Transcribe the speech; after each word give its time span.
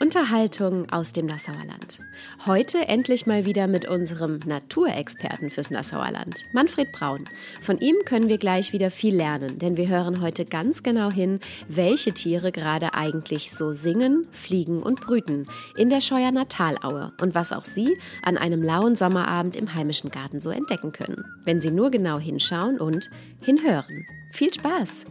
Unterhaltung 0.00 0.88
aus 0.90 1.12
dem 1.12 1.26
Nassauer 1.26 1.64
Land. 1.66 1.98
Heute 2.46 2.86
endlich 2.86 3.26
mal 3.26 3.44
wieder 3.44 3.66
mit 3.66 3.88
unserem 3.88 4.38
Naturexperten 4.46 5.50
fürs 5.50 5.70
Nassauer 5.70 6.12
Land, 6.12 6.44
Manfred 6.52 6.92
Braun. 6.92 7.28
Von 7.60 7.78
ihm 7.78 7.96
können 8.04 8.28
wir 8.28 8.38
gleich 8.38 8.72
wieder 8.72 8.92
viel 8.92 9.16
lernen, 9.16 9.58
denn 9.58 9.76
wir 9.76 9.88
hören 9.88 10.20
heute 10.20 10.44
ganz 10.44 10.84
genau 10.84 11.10
hin, 11.10 11.40
welche 11.68 12.12
Tiere 12.12 12.52
gerade 12.52 12.94
eigentlich 12.94 13.50
so 13.50 13.72
singen, 13.72 14.28
fliegen 14.30 14.82
und 14.82 15.00
brüten 15.00 15.46
in 15.76 15.90
der 15.90 16.00
Scheuerner 16.00 16.48
Talaue 16.48 17.12
und 17.20 17.34
was 17.34 17.52
auch 17.52 17.64
Sie 17.64 17.98
an 18.22 18.38
einem 18.38 18.62
lauen 18.62 18.94
Sommerabend 18.94 19.56
im 19.56 19.74
heimischen 19.74 20.10
Garten 20.10 20.40
so 20.40 20.50
entdecken 20.50 20.92
können, 20.92 21.24
wenn 21.44 21.60
Sie 21.60 21.72
nur 21.72 21.90
genau 21.90 22.18
hinschauen 22.20 22.78
und 22.78 23.10
hinhören. 23.44 24.06
Viel 24.30 24.54
Spaß! 24.54 25.06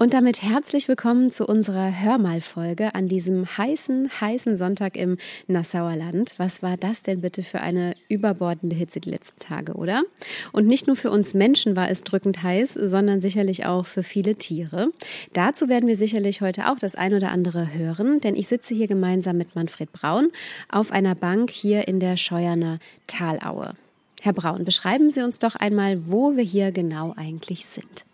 Und 0.00 0.14
damit 0.14 0.42
herzlich 0.42 0.86
willkommen 0.86 1.32
zu 1.32 1.44
unserer 1.44 1.90
Hörmal-Folge 2.00 2.94
an 2.94 3.08
diesem 3.08 3.58
heißen, 3.58 4.08
heißen 4.20 4.56
Sonntag 4.56 4.96
im 4.96 5.18
Nassauer 5.48 5.96
Land. 5.96 6.34
Was 6.36 6.62
war 6.62 6.76
das 6.76 7.02
denn 7.02 7.20
bitte 7.20 7.42
für 7.42 7.60
eine 7.62 7.96
überbordende 8.08 8.76
Hitze 8.76 9.00
die 9.00 9.10
letzten 9.10 9.40
Tage, 9.40 9.72
oder? 9.72 10.04
Und 10.52 10.68
nicht 10.68 10.86
nur 10.86 10.94
für 10.94 11.10
uns 11.10 11.34
Menschen 11.34 11.74
war 11.74 11.90
es 11.90 12.04
drückend 12.04 12.44
heiß, 12.44 12.74
sondern 12.74 13.20
sicherlich 13.20 13.66
auch 13.66 13.86
für 13.86 14.04
viele 14.04 14.36
Tiere. 14.36 14.90
Dazu 15.32 15.68
werden 15.68 15.88
wir 15.88 15.96
sicherlich 15.96 16.42
heute 16.42 16.70
auch 16.70 16.78
das 16.78 16.94
ein 16.94 17.12
oder 17.12 17.32
andere 17.32 17.74
hören, 17.74 18.20
denn 18.20 18.36
ich 18.36 18.46
sitze 18.46 18.74
hier 18.74 18.86
gemeinsam 18.86 19.36
mit 19.36 19.56
Manfred 19.56 19.90
Braun 19.92 20.28
auf 20.70 20.92
einer 20.92 21.16
Bank 21.16 21.50
hier 21.50 21.88
in 21.88 21.98
der 21.98 22.16
Scheuerner 22.16 22.78
Talaue. 23.08 23.74
Herr 24.20 24.32
Braun, 24.32 24.64
beschreiben 24.64 25.10
Sie 25.10 25.22
uns 25.22 25.40
doch 25.40 25.56
einmal, 25.56 26.06
wo 26.06 26.36
wir 26.36 26.44
hier 26.44 26.70
genau 26.70 27.14
eigentlich 27.16 27.66
sind. 27.66 28.04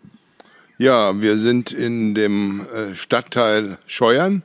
Ja, 0.77 1.21
wir 1.21 1.37
sind 1.37 1.71
in 1.71 2.15
dem 2.15 2.59
äh, 2.59 2.95
Stadtteil 2.95 3.77
Scheuern 3.87 4.43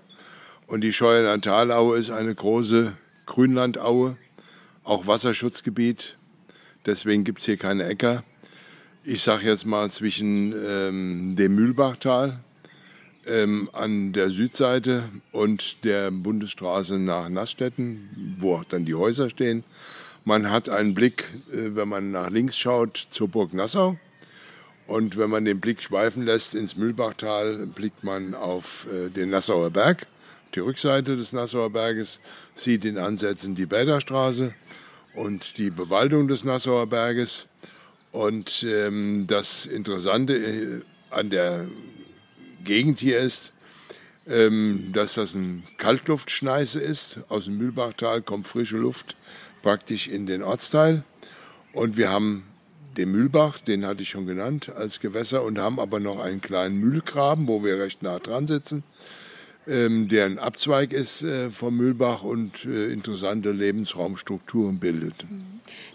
und 0.68 0.82
die 0.82 0.92
Scheuerner 0.92 1.40
Talaue 1.40 1.98
ist 1.98 2.10
eine 2.10 2.32
große 2.32 2.92
Grünlandaue, 3.26 4.16
auch 4.84 5.08
Wasserschutzgebiet. 5.08 6.16
Deswegen 6.86 7.24
gibt's 7.24 7.46
hier 7.46 7.56
keine 7.56 7.84
Äcker. 7.86 8.22
Ich 9.02 9.22
sage 9.22 9.46
jetzt 9.46 9.66
mal 9.66 9.90
zwischen 9.90 10.54
ähm, 10.64 11.34
dem 11.34 11.56
Mühlbachtal 11.56 12.38
ähm, 13.26 13.68
an 13.72 14.12
der 14.12 14.30
Südseite 14.30 15.08
und 15.32 15.82
der 15.82 16.12
Bundesstraße 16.12 17.00
nach 17.00 17.28
Nassstetten, 17.28 18.36
wo 18.38 18.54
auch 18.54 18.64
dann 18.64 18.84
die 18.84 18.94
Häuser 18.94 19.30
stehen. 19.30 19.64
Man 20.24 20.48
hat 20.48 20.68
einen 20.68 20.94
Blick, 20.94 21.24
äh, 21.50 21.74
wenn 21.74 21.88
man 21.88 22.12
nach 22.12 22.30
links 22.30 22.56
schaut, 22.56 23.08
zur 23.10 23.26
Burg 23.26 23.52
Nassau 23.52 23.98
und 24.90 25.16
wenn 25.16 25.30
man 25.30 25.44
den 25.44 25.60
Blick 25.60 25.80
schweifen 25.80 26.24
lässt 26.24 26.56
ins 26.56 26.76
Mühlbachtal, 26.76 27.64
blickt 27.68 28.02
man 28.02 28.34
auf 28.34 28.88
äh, 28.92 29.08
den 29.08 29.30
Nassauer 29.30 29.70
Berg. 29.70 30.08
Die 30.56 30.58
Rückseite 30.58 31.16
des 31.16 31.32
Nassauer 31.32 31.70
Berges 31.70 32.20
sieht 32.56 32.84
in 32.84 32.98
Ansätzen 32.98 33.54
die 33.54 33.66
Bäderstraße 33.66 34.52
und 35.14 35.58
die 35.58 35.70
Bewaldung 35.70 36.26
des 36.26 36.42
Nassauer 36.42 36.88
Berges. 36.88 37.46
Und 38.10 38.66
ähm, 38.68 39.28
das 39.28 39.64
Interessante 39.64 40.34
äh, 40.34 40.82
an 41.10 41.30
der 41.30 41.68
Gegend 42.64 42.98
hier 42.98 43.20
ist, 43.20 43.52
ähm, 44.26 44.90
dass 44.92 45.14
das 45.14 45.36
ein 45.36 45.62
Kaltluftschneise 45.78 46.80
ist. 46.80 47.20
Aus 47.28 47.44
dem 47.44 47.58
Mühlbachtal 47.58 48.22
kommt 48.22 48.48
frische 48.48 48.78
Luft 48.78 49.16
praktisch 49.62 50.08
in 50.08 50.26
den 50.26 50.42
Ortsteil. 50.42 51.04
Und 51.74 51.96
wir 51.96 52.10
haben 52.10 52.49
den 52.96 53.10
Mühlbach, 53.10 53.58
den 53.58 53.86
hatte 53.86 54.02
ich 54.02 54.10
schon 54.10 54.26
genannt 54.26 54.70
als 54.74 55.00
Gewässer 55.00 55.42
und 55.42 55.58
haben 55.58 55.78
aber 55.78 56.00
noch 56.00 56.18
einen 56.20 56.40
kleinen 56.40 56.76
Mühlgraben, 56.78 57.48
wo 57.48 57.64
wir 57.64 57.78
recht 57.78 58.02
nah 58.02 58.18
dran 58.18 58.46
sitzen, 58.46 58.82
ähm, 59.66 60.08
der 60.08 60.26
ein 60.26 60.38
Abzweig 60.38 60.92
ist 60.92 61.22
äh, 61.22 61.50
vom 61.50 61.76
Mühlbach 61.76 62.22
und 62.22 62.64
äh, 62.64 62.92
interessante 62.92 63.52
Lebensraumstrukturen 63.52 64.78
bildet. 64.78 65.24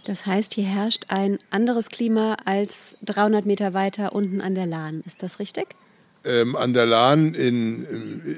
Das 0.06 0.26
heißt, 0.26 0.54
hier 0.54 0.66
herrscht 0.66 1.06
ein 1.10 1.40
anderes 1.50 1.90
Klima 1.90 2.38
als 2.46 2.96
300 3.04 3.46
Meter 3.46 3.74
weiter 3.74 4.14
unten 4.14 4.42
an 4.42 4.56
der 4.56 4.66
Lahn. 4.66 5.02
Ist 5.06 5.24
das 5.24 5.40
richtig? 5.40 5.76
Ähm, 6.24 6.56
an 6.56 6.74
der 6.74 6.86
Lahn 6.86 7.34
in, 7.36 7.84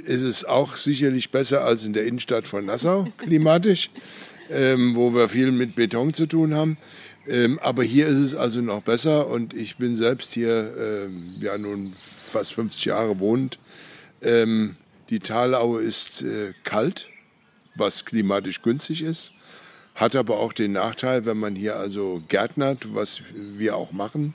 ist 0.06 0.24
es 0.24 0.44
auch 0.44 0.76
sicherlich 0.76 1.32
besser 1.32 1.64
als 1.64 1.86
in 1.86 1.94
der 1.94 2.06
Innenstadt 2.06 2.48
von 2.48 2.66
Nassau 2.66 3.08
klimatisch, 3.18 3.92
ähm, 4.50 4.96
wo 4.96 5.14
wir 5.14 5.30
viel 5.30 5.52
mit 5.52 5.76
Beton 5.76 6.14
zu 6.14 6.26
tun 6.26 6.54
haben. 6.54 6.78
Ähm, 7.28 7.60
aber 7.60 7.84
hier 7.84 8.08
ist 8.08 8.20
es 8.20 8.36
also 8.36 8.62
noch 8.62 8.82
besser 8.82 9.28
und 9.28 9.54
ich 9.54 9.78
bin 9.78 9.96
selbst 9.96 10.34
hier 10.34 10.74
ähm, 10.78 11.36
ja 11.40 11.58
nun 11.58 11.94
fast 12.26 12.54
50 12.54 12.86
Jahre 12.86 13.20
wohnend. 13.20 13.60
Ähm, 14.22 14.78
die 15.10 15.20
Talaue 15.20 15.82
ist 15.82 16.22
äh, 16.22 16.54
kalt, 16.64 17.10
was 17.76 18.06
klimatisch 18.06 18.62
günstig 18.62 19.02
ist, 19.02 19.32
hat 19.96 20.16
aber 20.16 20.40
auch 20.40 20.54
den 20.54 20.74
Nachteil, 20.74 21.26
wenn 21.26 21.38
man 21.38 21.56
hier 21.56 21.76
also 21.76 22.22
gärtnert, 22.28 22.94
was 22.94 23.22
wir 23.34 23.76
auch 23.76 23.92
machen, 23.92 24.34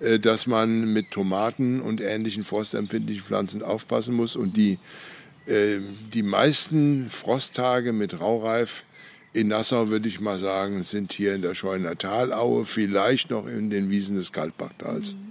äh, 0.00 0.18
dass 0.18 0.46
man 0.46 0.92
mit 0.92 1.10
Tomaten 1.10 1.80
und 1.80 2.00
ähnlichen 2.00 2.44
frostempfindlichen 2.44 3.24
Pflanzen 3.24 3.62
aufpassen 3.62 4.14
muss 4.14 4.36
und 4.36 4.56
die, 4.56 4.78
äh, 5.46 5.78
die 6.12 6.22
meisten 6.22 7.10
Frosttage 7.10 7.92
mit 7.92 8.20
Raureif 8.20 8.84
in 9.32 9.48
Nassau 9.48 9.90
würde 9.90 10.08
ich 10.08 10.20
mal 10.20 10.38
sagen, 10.38 10.82
sind 10.82 11.12
hier 11.12 11.34
in 11.34 11.42
der 11.42 11.54
Scheuner 11.54 11.96
Talaue, 11.96 12.64
vielleicht 12.64 13.30
noch 13.30 13.46
in 13.46 13.70
den 13.70 13.90
Wiesen 13.90 14.16
des 14.16 14.32
Kaltbachtals. 14.32 15.12
Mhm. 15.12 15.30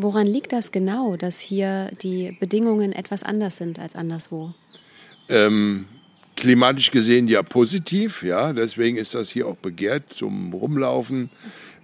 Woran 0.00 0.28
liegt 0.28 0.52
das 0.52 0.70
genau, 0.70 1.16
dass 1.16 1.40
hier 1.40 1.90
die 2.02 2.36
Bedingungen 2.38 2.92
etwas 2.92 3.24
anders 3.24 3.56
sind 3.56 3.80
als 3.80 3.96
anderswo? 3.96 4.54
Ähm, 5.28 5.86
klimatisch 6.36 6.92
gesehen 6.92 7.26
ja 7.26 7.42
positiv, 7.42 8.22
ja. 8.22 8.52
Deswegen 8.52 8.96
ist 8.96 9.16
das 9.16 9.30
hier 9.30 9.48
auch 9.48 9.56
begehrt 9.56 10.12
zum 10.12 10.52
Rumlaufen 10.52 11.30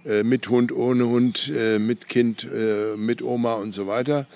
äh, 0.05 0.23
mit 0.23 0.47
Hund, 0.47 0.71
ohne 0.71 1.05
Hund, 1.07 1.51
äh, 1.53 1.77
mit 1.77 2.07
Kind, 2.07 2.47
äh, 2.49 2.95
mit 2.95 3.21
Oma 3.21 3.55
und 3.55 3.73
so 3.73 3.85
weiter. 3.85 4.27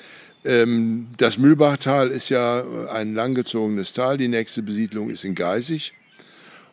Ähm, 0.43 1.07
das 1.15 1.38
Mühlbachtal 1.38 2.09
ist 2.09 2.27
ja 2.27 2.61
ein 2.89 3.13
langgezogenes 3.13 3.93
Tal. 3.93 4.17
Die 4.17 4.27
nächste 4.27 4.61
Besiedlung 4.61 5.09
ist 5.09 5.23
in 5.23 5.35
Geisig. 5.35 5.93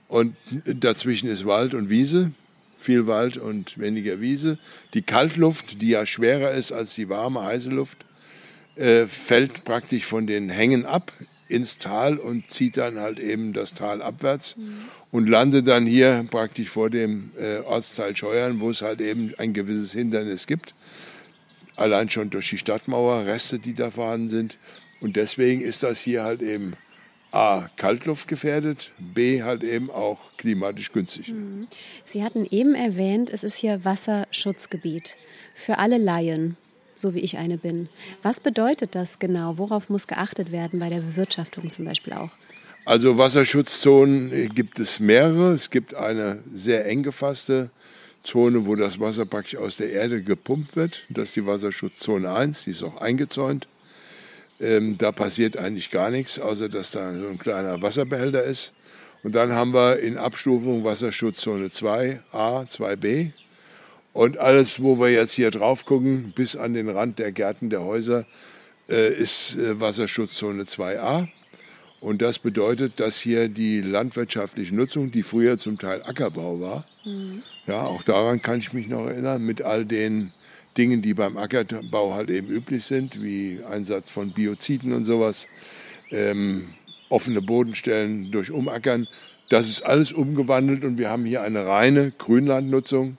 Und 0.09 0.37
dazwischen 0.65 1.29
ist 1.29 1.47
Wald 1.47 1.75
und 1.75 1.91
Wiese, 1.91 2.33
viel 2.79 3.07
Wald 3.07 3.37
und 3.37 3.79
weniger 3.79 4.21
Wiese. 4.21 4.59
Die 4.95 5.03
Kaltluft, 5.03 5.83
die 5.83 5.89
ja 5.89 6.07
schwerer 6.07 6.53
ist 6.53 6.73
als 6.73 6.95
die 6.95 7.09
warme, 7.09 7.43
heiße 7.43 7.71
Luft, 7.71 8.05
äh, 8.77 9.07
fällt 9.07 9.65
praktisch 9.65 10.05
von 10.05 10.27
den 10.27 10.49
Hängen 10.49 10.87
ab 10.87 11.13
ins 11.49 11.79
Tal 11.79 12.19
und 12.19 12.51
zieht 12.51 12.77
dann 12.77 12.99
halt 12.99 13.19
eben 13.19 13.53
das 13.53 13.75
Tal 13.75 14.03
abwärts 14.03 14.57
mhm. 14.57 14.77
und 15.13 15.29
landet 15.29 15.69
dann 15.69 15.87
hier 15.87 16.27
praktisch 16.31 16.69
vor 16.69 16.91
dem 16.91 17.31
äh, 17.39 17.59
Ortsteil 17.61 18.17
Scheuern, 18.17 18.61
wo 18.61 18.71
es 18.71 18.83
halt 18.83 19.01
eben 19.01 19.33
ein 19.39 19.53
gewisses 19.53 19.93
Hindernis 19.93 20.47
gibt. 20.47 20.75
Allein 21.77 22.11
schon 22.11 22.31
durch 22.31 22.51
die 22.51 22.59
Stadtmauer, 22.59 23.27
Reste, 23.27 23.59
die 23.59 23.75
da 23.75 23.91
vorhanden 23.91 24.29
sind. 24.29 24.59
Und 25.01 25.17
deswegen 25.17 25.61
ist 25.61 25.83
das 25.83 26.01
hier 26.01 26.25
halt 26.25 26.43
eben 26.43 26.73
A, 27.33 27.69
kaltluftgefährdet, 27.77 28.91
B, 28.99 29.43
halt 29.43 29.63
eben 29.63 29.91
auch 29.91 30.37
klimatisch 30.37 30.93
günstig. 30.93 31.29
Mhm. 31.29 31.67
Sie 32.05 32.23
hatten 32.23 32.47
eben 32.51 32.75
erwähnt, 32.75 33.31
es 33.31 33.45
ist 33.45 33.57
hier 33.57 33.85
Wasserschutzgebiet 33.85 35.17
für 35.55 35.79
alle 35.79 35.99
Laien, 35.99 36.57
so 36.95 37.15
wie 37.15 37.21
ich 37.21 37.37
eine 37.37 37.59
bin. 37.59 37.89
Was 38.23 38.41
bedeutet 38.41 38.95
das 38.95 39.19
genau? 39.19 39.59
Worauf 39.59 39.91
muss 39.91 40.07
geachtet 40.07 40.53
werden 40.53 40.79
bei 40.79 40.89
der 40.89 41.01
Bewirtschaftung 41.01 41.71
zum 41.71 41.85
Beispiel 41.85 42.15
auch? 42.15 42.31
Also 42.87 43.19
Wasserschutzzonen 43.19 44.55
gibt 44.55 44.79
es 44.79 45.01
mehrere. 45.01 45.53
Es 45.53 45.71
gibt 45.71 45.95
eine 45.95 46.43
sehr 46.55 46.87
eng 46.87 47.03
gefasste 47.03 47.71
Zone, 48.23 48.65
wo 48.67 48.77
das 48.77 49.01
Wasser 49.01 49.27
praktisch 49.27 49.57
aus 49.57 49.79
der 49.79 49.91
Erde 49.91 50.23
gepumpt 50.23 50.77
wird. 50.77 51.05
Das 51.09 51.29
ist 51.29 51.37
die 51.37 51.47
Wasserschutzzone 51.47 52.33
1, 52.33 52.65
die 52.65 52.71
ist 52.71 52.83
auch 52.85 53.01
eingezäunt. 53.01 53.67
Ähm, 54.61 54.97
da 54.99 55.13
passiert 55.13 55.57
eigentlich 55.57 55.91
gar 55.91 56.11
nichts, 56.11 56.39
außer 56.39 56.69
dass 56.69 56.93
da 56.93 57.13
so 57.13 57.27
ein 57.27 57.39
kleiner 57.39 57.83
Wasserbehälter 57.83 58.43
ist. 58.43 58.73
Und 59.23 59.35
dann 59.35 59.53
haben 59.53 59.75
wir 59.75 59.99
in 59.99 60.17
Abstufung 60.17 60.85
Wasserschutzzone 60.85 61.67
2a, 61.67 62.67
2b. 62.69 63.33
Und 64.13 64.39
alles, 64.39 64.83
wo 64.83 64.99
wir 64.99 65.11
jetzt 65.11 65.33
hier 65.33 65.51
drauf 65.51 65.85
gucken, 65.85 66.33
bis 66.35 66.57
an 66.57 66.75
den 66.75 66.89
Rand 66.89 67.19
der 67.19 67.33
Gärten 67.33 67.69
der 67.69 67.83
Häuser, 67.83 68.25
äh, 68.89 69.13
ist 69.13 69.57
äh, 69.57 69.79
Wasserschutzzone 69.79 70.63
2a. 70.63 71.29
Und 72.01 72.23
das 72.23 72.39
bedeutet, 72.39 73.01
dass 73.01 73.19
hier 73.19 73.49
die 73.49 73.81
landwirtschaftliche 73.81 74.75
Nutzung, 74.75 75.11
die 75.11 75.23
früher 75.23 75.59
zum 75.59 75.79
Teil 75.79 76.03
Ackerbau 76.03 76.61
war, 76.61 76.87
mhm. 77.05 77.43
ja, 77.67 77.83
auch 77.83 78.03
daran 78.05 78.41
kann 78.41 78.59
ich 78.59 78.73
mich 78.73 78.87
noch 78.87 79.07
erinnern, 79.07 79.43
mit 79.43 79.63
all 79.63 79.85
den 79.85 80.33
Dingen, 80.77 81.03
die 81.03 81.15
beim 81.15 81.37
Ackerbau 81.37 82.15
halt 82.15 82.31
eben 82.31 82.49
üblich 82.49 82.85
sind, 82.85 83.23
wie 83.23 83.61
Einsatz 83.71 84.11
von 84.11 84.33
Bioziden 84.33 84.93
und 84.93 85.05
sowas, 85.05 85.49
ähm, 86.11 86.69
offene 87.09 87.43
Bodenstellen 87.43 88.31
durch 88.31 88.51
Umackern. 88.51 89.09
Das 89.49 89.69
ist 89.69 89.83
alles 89.83 90.13
umgewandelt 90.13 90.85
und 90.85 90.99
wir 90.99 91.11
haben 91.11 91.25
hier 91.25 91.43
eine 91.43 91.67
reine 91.67 92.13
Grünlandnutzung, 92.17 93.17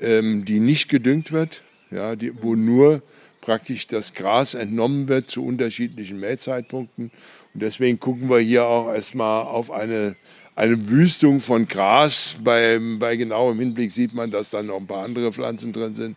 ähm, 0.00 0.44
die 0.44 0.60
nicht 0.60 0.88
gedüngt 0.88 1.32
wird, 1.32 1.62
ja, 1.90 2.16
die, 2.16 2.42
wo 2.42 2.54
nur 2.54 3.02
praktisch 3.40 3.86
das 3.86 4.14
Gras 4.14 4.54
entnommen 4.54 5.08
wird 5.08 5.30
zu 5.30 5.44
unterschiedlichen 5.44 6.20
Mähzeitpunkten. 6.20 7.10
Und 7.54 7.62
deswegen 7.62 7.98
gucken 7.98 8.28
wir 8.28 8.38
hier 8.38 8.64
auch 8.66 8.92
erstmal 8.92 9.42
auf 9.44 9.70
eine 9.70 10.16
eine 10.54 10.88
Wüstung 10.90 11.40
von 11.40 11.66
Gras. 11.66 12.36
Bei, 12.42 12.78
bei 12.98 13.16
genauem 13.16 13.58
Hinblick 13.58 13.92
sieht 13.92 14.14
man, 14.14 14.30
dass 14.30 14.50
da 14.50 14.62
noch 14.62 14.76
ein 14.76 14.86
paar 14.86 15.04
andere 15.04 15.32
Pflanzen 15.32 15.72
drin 15.72 15.94
sind, 15.94 16.16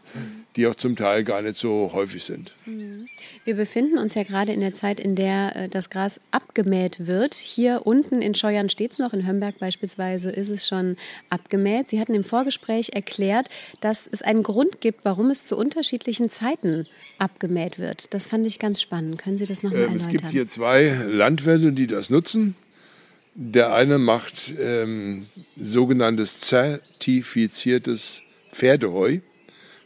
die 0.55 0.67
auch 0.67 0.75
zum 0.75 0.95
Teil 0.95 1.23
gar 1.23 1.41
nicht 1.41 1.57
so 1.57 1.91
häufig 1.93 2.23
sind. 2.23 2.53
Mhm. 2.65 3.07
Wir 3.43 3.55
befinden 3.55 3.97
uns 3.97 4.15
ja 4.15 4.23
gerade 4.23 4.53
in 4.53 4.61
der 4.61 4.73
Zeit, 4.73 4.99
in 4.99 5.15
der 5.15 5.55
äh, 5.55 5.69
das 5.69 5.89
Gras 5.89 6.19
abgemäht 6.31 7.07
wird. 7.07 7.35
Hier 7.35 7.81
unten 7.85 8.21
in 8.21 8.35
Scheuern 8.35 8.69
steht 8.69 8.91
es 8.91 8.97
noch, 8.97 9.13
in 9.13 9.27
Hömberg 9.27 9.59
beispielsweise 9.59 10.31
ist 10.31 10.49
es 10.49 10.67
schon 10.67 10.97
abgemäht. 11.29 11.89
Sie 11.89 11.99
hatten 11.99 12.13
im 12.13 12.23
Vorgespräch 12.23 12.91
erklärt, 12.93 13.49
dass 13.81 14.07
es 14.09 14.21
einen 14.21 14.43
Grund 14.43 14.81
gibt, 14.81 15.03
warum 15.03 15.29
es 15.29 15.45
zu 15.45 15.57
unterschiedlichen 15.57 16.29
Zeiten 16.29 16.87
abgemäht 17.17 17.77
wird. 17.77 18.13
Das 18.13 18.27
fand 18.27 18.47
ich 18.47 18.59
ganz 18.59 18.81
spannend. 18.81 19.17
Können 19.17 19.37
Sie 19.37 19.45
das 19.45 19.61
nochmal 19.61 19.81
ähm, 19.81 19.87
erläutern? 19.87 20.15
Es 20.15 20.21
gibt 20.21 20.31
hier 20.31 20.47
zwei 20.47 20.97
Landwirte, 21.07 21.73
die 21.73 21.87
das 21.87 22.09
nutzen. 22.09 22.55
Der 23.37 23.73
eine 23.73 23.97
macht 23.97 24.53
ähm, 24.57 25.25
sogenanntes 25.57 26.39
zertifiziertes 26.39 28.21
Pferdeheu, 28.51 29.19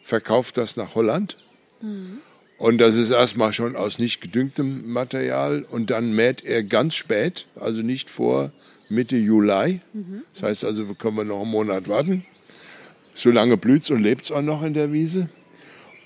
verkauft 0.09 0.57
das 0.57 0.75
nach 0.75 0.95
Holland. 0.95 1.37
Mhm. 1.81 2.17
Und 2.57 2.79
das 2.79 2.97
ist 2.97 3.11
erstmal 3.11 3.53
schon 3.53 3.77
aus 3.77 3.99
nicht 3.99 4.19
gedüngtem 4.19 4.91
Material. 4.91 5.65
Und 5.69 5.89
dann 5.91 6.11
mäht 6.11 6.43
er 6.43 6.63
ganz 6.63 6.95
spät, 6.95 7.47
also 7.55 7.81
nicht 7.81 8.09
vor 8.09 8.51
Mitte 8.89 9.15
Juli. 9.15 9.79
Mhm. 9.93 10.23
Das 10.33 10.43
heißt 10.43 10.65
also, 10.65 10.93
können 10.95 11.15
wir 11.15 11.23
noch 11.23 11.41
einen 11.41 11.51
Monat 11.51 11.87
warten. 11.87 12.25
Solange 13.13 13.55
blüht's 13.55 13.89
und 13.89 14.01
lebt's 14.01 14.31
auch 14.31 14.41
noch 14.41 14.63
in 14.63 14.73
der 14.73 14.91
Wiese. 14.91 15.29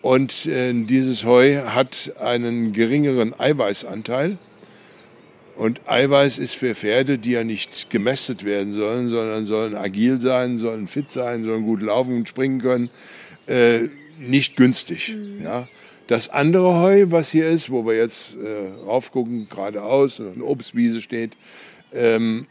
Und 0.03 0.45
äh, 0.45 0.73
dieses 0.73 1.25
Heu 1.25 1.55
hat 1.65 2.13
einen 2.19 2.73
geringeren 2.73 3.33
Eiweißanteil. 3.39 4.37
Und 5.55 5.81
Eiweiß 5.87 6.39
ist 6.39 6.55
für 6.55 6.75
Pferde, 6.75 7.17
die 7.17 7.31
ja 7.31 7.43
nicht 7.43 7.89
gemästet 7.89 8.43
werden 8.43 8.73
sollen, 8.73 9.07
sondern 9.07 9.45
sollen 9.45 9.75
agil 9.75 10.19
sein, 10.19 10.57
sollen 10.57 10.87
fit 10.87 11.11
sein, 11.11 11.45
sollen 11.45 11.63
gut 11.63 11.81
laufen 11.81 12.17
und 12.17 12.27
springen 12.27 12.59
können, 12.59 12.89
äh, 13.47 13.89
nicht 14.17 14.55
günstig. 14.55 15.15
Mhm. 15.15 15.43
Ja. 15.43 15.67
Das 16.07 16.29
andere 16.29 16.81
Heu, 16.81 17.05
was 17.09 17.31
hier 17.31 17.47
ist, 17.47 17.69
wo 17.69 17.85
wir 17.85 17.95
jetzt 17.95 18.35
äh, 18.35 18.69
raufgucken, 18.85 19.47
geradeaus, 19.49 20.19
eine 20.19 20.43
Obstwiese 20.43 21.01
steht, 21.01 21.37
ähm, 21.93 22.45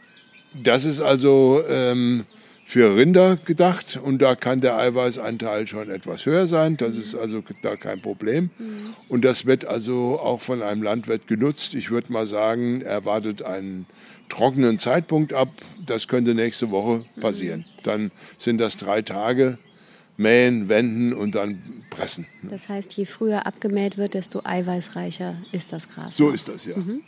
das 0.53 0.85
ist 0.85 0.99
also 1.01 1.63
ähm, 1.67 2.25
für 2.65 2.95
Rinder 2.95 3.37
gedacht 3.37 3.99
und 4.01 4.21
da 4.21 4.35
kann 4.35 4.61
der 4.61 4.77
Eiweißanteil 4.77 5.67
schon 5.67 5.89
etwas 5.89 6.25
höher 6.25 6.47
sein. 6.47 6.77
Das 6.77 6.97
ist 6.97 7.13
also 7.13 7.43
da 7.61 7.75
kein 7.75 8.01
Problem. 8.01 8.51
Und 9.09 9.25
das 9.25 9.45
wird 9.45 9.65
also 9.65 10.19
auch 10.19 10.41
von 10.41 10.61
einem 10.61 10.81
Landwirt 10.81 11.27
genutzt. 11.27 11.73
Ich 11.73 11.91
würde 11.91 12.11
mal 12.11 12.25
sagen, 12.25 12.81
er 12.81 13.05
wartet 13.05 13.41
einen 13.43 13.85
trockenen 14.29 14.79
Zeitpunkt 14.79 15.33
ab. 15.33 15.49
Das 15.85 16.07
könnte 16.07 16.33
nächste 16.33 16.71
Woche 16.71 17.03
passieren. 17.19 17.65
Dann 17.83 18.11
sind 18.37 18.59
das 18.59 18.77
drei 18.77 19.01
Tage. 19.01 19.57
Mähen, 20.17 20.69
wenden 20.69 21.13
und 21.13 21.35
dann 21.35 21.61
pressen. 21.89 22.27
Das 22.43 22.69
heißt, 22.69 22.93
je 22.93 23.05
früher 23.05 23.45
abgemäht 23.45 23.97
wird, 23.97 24.13
desto 24.13 24.41
eiweißreicher 24.43 25.35
ist 25.51 25.73
das 25.73 25.89
Gras. 25.89 26.15
So 26.15 26.29
ist 26.29 26.47
das, 26.47 26.65
ja. 26.65 26.77
Mhm. 26.77 27.01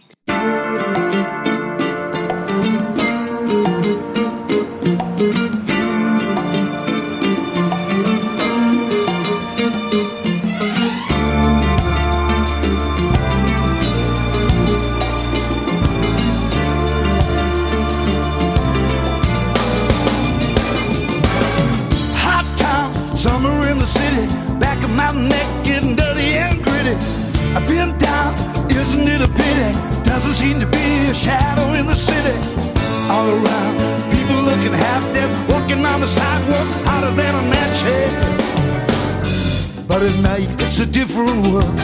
At 40.06 40.20
night, 40.22 40.50
it's 40.62 40.80
a 40.80 40.86
different 40.86 41.48
world. 41.48 41.76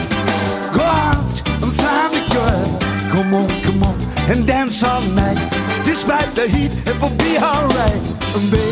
Go 0.72 0.84
out 0.84 1.32
and 1.62 1.72
find 1.82 2.12
a 2.14 2.24
girl. 2.30 2.78
Come 3.10 3.34
on, 3.34 3.48
come 3.62 3.82
on, 3.82 3.96
and 4.30 4.46
dance 4.46 4.84
all 4.84 5.02
night. 5.14 5.38
Despite 5.84 6.30
the 6.36 6.46
heat, 6.46 6.72
it 6.86 6.96
will 7.00 7.16
be 7.18 7.36
alright. 7.38 8.02
Baby, 8.50 8.71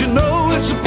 you 0.00 0.12
know 0.12 0.50
it's 0.52 0.72
a 0.72 0.83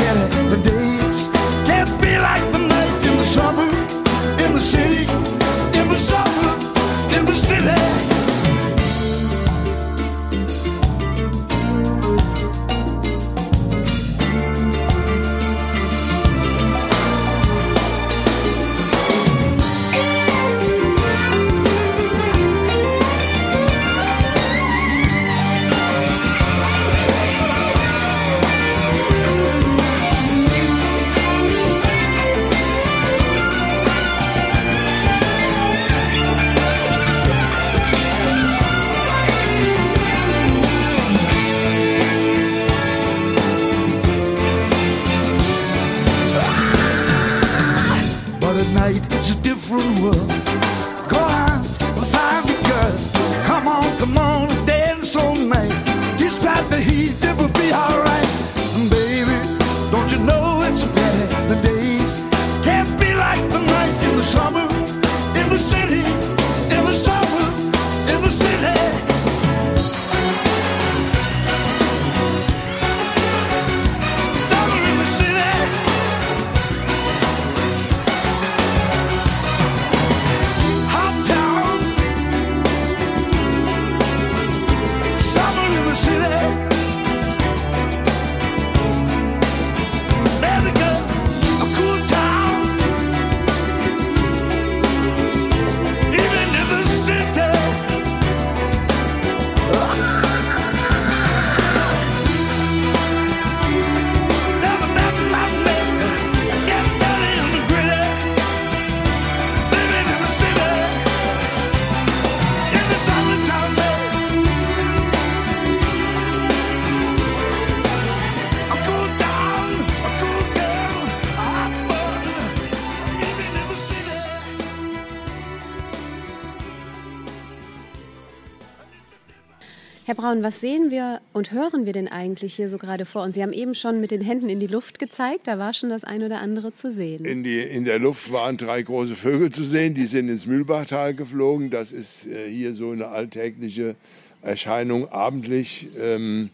Braun, 130.28 130.44
was 130.44 130.60
sehen 130.60 130.92
wir 130.92 131.22
und 131.32 131.54
hören 131.54 131.86
wir 131.86 131.94
denn 131.94 132.10
eigentlich 132.10 132.54
hier 132.54 132.68
so 132.68 132.78
gerade 132.78 133.06
vor 133.06 133.24
uns? 133.24 133.36
Sie 133.36 133.42
haben 133.42 133.54
eben 133.54 133.74
schon 133.74 134.02
mit 134.02 134.12
den 134.12 134.20
Händen 134.20 134.50
in 134.50 134.60
die 134.60 134.68
Luft 134.68 135.00
gezeigt, 135.00 135.48
da 135.48 135.58
war 135.58 135.74
schon 135.74 135.90
das 135.90 136.04
ein 136.04 136.22
oder 136.22 136.42
andere 136.42 136.74
zu 136.74 136.92
sehen. 136.92 137.24
In, 137.24 137.46
die, 137.46 137.62
in 137.62 137.86
der 137.86 137.98
Luft 137.98 138.30
waren 138.34 138.58
drei 138.58 138.82
große 138.82 139.16
Vögel 139.16 139.54
zu 139.54 139.64
sehen, 139.64 139.94
die 139.94 140.04
sind 140.04 140.28
ins 140.28 140.46
Mühlbachtal 140.46 141.14
geflogen. 141.14 141.70
Das 141.70 141.94
ist 141.94 142.28
äh, 142.28 142.50
hier 142.52 142.74
so 142.74 142.92
eine 142.92 143.08
alltägliche 143.08 143.96
Erscheinung 144.42 145.08
abendlich. 145.08 145.88
Ähm, 145.98 146.50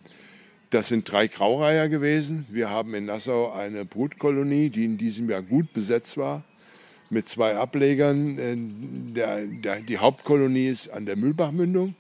das 0.70 0.90
sind 0.90 1.12
drei 1.12 1.26
Graureiher 1.26 1.90
gewesen. 1.90 2.46
Wir 2.52 2.70
haben 2.70 2.94
in 2.94 3.06
Nassau 3.06 3.54
eine 3.54 3.86
Brutkolonie, 3.86 4.70
die 4.70 4.86
in 4.86 5.00
diesem 5.00 5.28
Jahr 5.32 5.42
gut 5.42 5.74
besetzt 5.74 6.16
war, 6.18 6.44
mit 7.10 7.28
zwei 7.28 7.56
Ablegern. 7.56 8.38
Äh, 8.38 8.56
der, 9.16 9.48
der, 9.48 9.82
die 9.82 9.98
Hauptkolonie 9.98 10.68
ist 10.68 10.90
an 10.90 11.08
der 11.08 11.16
Mühlbachmündung. 11.16 11.96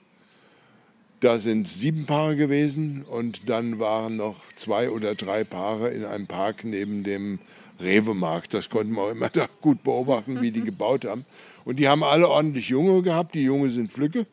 Da 1.23 1.39
sind 1.39 1.69
sieben 1.69 2.05
Paare 2.05 2.35
gewesen 2.35 3.03
und 3.03 3.47
dann 3.47 3.79
waren 3.79 4.17
noch 4.17 4.51
zwei 4.55 4.89
oder 4.89 5.15
drei 5.15 5.45
Paare 5.45 5.89
in 5.91 6.03
einem 6.03 6.27
Park 6.27 6.65
neben 6.65 7.05
dem 7.05 7.39
Rewe-Markt. 7.79 8.53
Das 8.53 8.69
konnten 8.69 8.91
wir 8.91 9.03
auch 9.03 9.11
immer 9.11 9.29
da 9.33 9.47
gut 9.61 9.85
beobachten, 9.85 10.41
wie 10.41 10.51
die 10.51 10.59
mhm. 10.59 10.65
gebaut 10.65 11.05
haben. 11.05 11.25
Und 11.63 11.77
die 11.79 11.87
haben 11.87 12.03
alle 12.03 12.27
ordentlich 12.27 12.67
Junge 12.67 13.01
gehabt. 13.03 13.35
Die 13.35 13.43
Junge 13.43 13.69
sind 13.69 13.89
Flücke. 13.89 14.25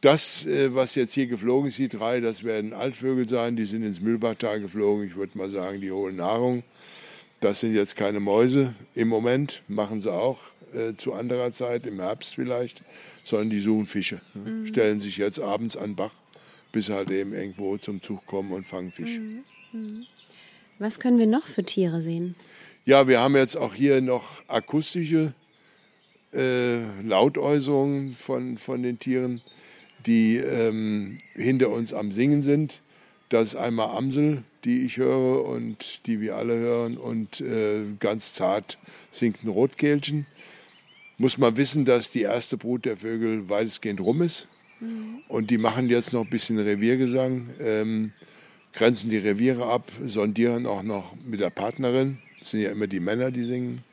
Das, 0.00 0.46
äh, 0.46 0.72
was 0.72 0.94
jetzt 0.94 1.12
hier 1.14 1.26
geflogen 1.26 1.70
ist, 1.70 1.78
die 1.78 1.88
drei, 1.88 2.20
das 2.20 2.44
werden 2.44 2.72
Altvögel 2.72 3.28
sein. 3.28 3.56
Die 3.56 3.64
sind 3.64 3.82
ins 3.82 4.00
Mühlbachtal 4.00 4.60
geflogen. 4.60 5.04
Ich 5.04 5.16
würde 5.16 5.36
mal 5.36 5.50
sagen, 5.50 5.80
die 5.80 5.90
holen 5.90 6.14
Nahrung. 6.14 6.62
Das 7.40 7.58
sind 7.58 7.74
jetzt 7.74 7.96
keine 7.96 8.20
Mäuse 8.20 8.74
im 8.94 9.08
Moment, 9.08 9.62
machen 9.66 10.00
sie 10.00 10.12
auch 10.12 10.38
äh, 10.72 10.94
zu 10.94 11.14
anderer 11.14 11.50
Zeit, 11.50 11.84
im 11.84 11.98
Herbst 11.98 12.36
vielleicht 12.36 12.84
sondern 13.24 13.50
die 13.50 13.60
suchen 13.60 13.86
Fische. 13.86 14.20
Mhm. 14.34 14.66
Stellen 14.66 15.00
sich 15.00 15.16
jetzt 15.16 15.40
abends 15.40 15.76
an 15.76 15.90
den 15.90 15.96
Bach, 15.96 16.14
bis 16.72 16.86
sie 16.86 16.94
halt 16.94 17.10
eben 17.10 17.32
irgendwo 17.32 17.76
zum 17.76 18.02
Zug 18.02 18.26
kommen 18.26 18.52
und 18.52 18.66
fangen 18.66 18.92
Fisch. 18.92 19.18
Mhm. 19.18 19.44
mhm. 19.72 20.06
Was 20.78 20.98
können 20.98 21.18
wir 21.18 21.26
noch 21.26 21.46
für 21.46 21.62
Tiere 21.62 22.00
sehen? 22.00 22.34
Ja, 22.86 23.06
wir 23.06 23.20
haben 23.20 23.36
jetzt 23.36 23.54
auch 23.54 23.74
hier 23.74 24.00
noch 24.00 24.42
akustische 24.48 25.34
äh, 26.32 26.80
Lautäußerungen 27.02 28.14
von, 28.14 28.56
von 28.56 28.82
den 28.82 28.98
Tieren, 28.98 29.42
die 30.06 30.38
ähm, 30.38 31.18
hinter 31.34 31.68
uns 31.68 31.92
am 31.92 32.12
Singen 32.12 32.42
sind. 32.42 32.80
Das 33.28 33.48
ist 33.48 33.56
einmal 33.56 33.96
Amsel, 33.96 34.42
die 34.64 34.86
ich 34.86 34.96
höre 34.96 35.44
und 35.44 36.06
die 36.06 36.20
wir 36.20 36.36
alle 36.36 36.56
hören, 36.56 36.96
und 36.96 37.40
äh, 37.42 37.84
ganz 38.00 38.32
zart 38.32 38.78
singt 39.10 39.44
ein 39.44 39.48
Rotkehlchen 39.48 40.26
muss 41.20 41.36
man 41.36 41.58
wissen, 41.58 41.84
dass 41.84 42.10
die 42.10 42.22
erste 42.22 42.56
Brut 42.56 42.86
der 42.86 42.96
Vögel 42.96 43.50
weitestgehend 43.50 44.00
rum 44.00 44.22
ist. 44.22 44.48
Mhm. 44.80 45.20
Und 45.28 45.50
die 45.50 45.58
machen 45.58 45.90
jetzt 45.90 46.14
noch 46.14 46.24
ein 46.24 46.30
bisschen 46.30 46.58
Reviergesang, 46.58 47.50
ähm, 47.60 48.12
grenzen 48.72 49.10
die 49.10 49.18
Reviere 49.18 49.66
ab, 49.66 49.92
sondieren 50.02 50.66
auch 50.66 50.82
noch 50.82 51.14
mit 51.26 51.40
der 51.40 51.50
Partnerin. 51.50 52.16
Das 52.38 52.52
sind 52.52 52.60
ja 52.60 52.70
immer 52.70 52.86
die 52.86 53.00
Männer, 53.00 53.30
die 53.30 53.44
singen, 53.44 53.84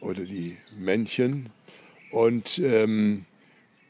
oder 0.00 0.24
die 0.24 0.56
Männchen. 0.76 1.50
Und 2.10 2.58
ähm, 2.58 3.24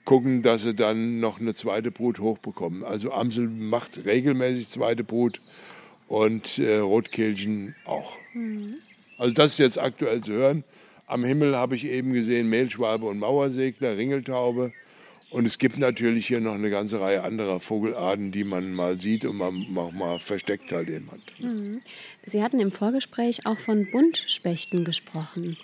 gucken, 0.05 0.43
dass 0.43 0.61
sie 0.65 0.75
dann 0.75 1.21
noch 1.21 1.41
eine 1.41 1.55
zweite 1.55 1.91
Brut 1.91 2.19
hochbekommen. 2.19 2.85
Also 2.85 3.13
Amsel 3.13 3.49
macht 3.49 4.05
regelmäßig 4.05 4.69
zweite 4.69 5.05
Brut 5.05 5.41
und 6.07 6.59
äh, 6.59 6.77
Rotkehlchen 6.77 7.75
auch. 7.87 8.19
Mhm. 8.35 8.75
Also 9.17 9.33
das 9.33 9.53
ist 9.53 9.59
jetzt 9.59 9.79
aktuell 9.79 10.21
zu 10.21 10.33
hören. 10.33 10.65
Am 11.09 11.25
Himmel 11.25 11.57
habe 11.57 11.75
ich 11.75 11.87
eben 11.87 12.13
gesehen 12.13 12.51
Mehlschwalbe 12.51 13.07
und 13.07 13.19
Mauersegler, 13.19 13.97
Ringeltaube. 13.97 14.73
Und 15.31 15.47
es 15.47 15.59
gibt 15.59 15.79
natürlich 15.79 16.27
hier 16.27 16.41
noch 16.41 16.55
eine 16.55 16.71
ganze 16.71 17.01
Reihe 17.01 17.23
anderer 17.23 17.61
Vogelarten, 17.61 18.31
die 18.31 18.45
man 18.45 18.73
mal 18.73 19.01
sieht 19.01 19.25
und 19.25 19.37
man 19.37 19.67
auch 19.77 19.93
mal 19.93 20.19
versteckt 20.21 20.71
halt 20.71 20.89
eben 20.89 21.11
hat. 21.11 21.21
Mhm. 21.39 21.81
Sie 22.27 22.43
hatten 22.43 22.61
im 22.61 22.73
Vorgespräch 22.73 23.47
auch 23.47 23.59
von 23.59 23.91
Buntspechten 23.91 24.85
gesprochen. 24.85 25.57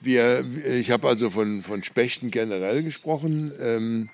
Wir, 0.00 0.44
ich 0.64 0.92
habe 0.92 1.08
also 1.08 1.30
von, 1.30 1.62
von 1.62 1.82
Spechten 1.82 2.30
generell 2.30 2.84
gesprochen. 2.84 3.52
Ähm, 3.60 4.10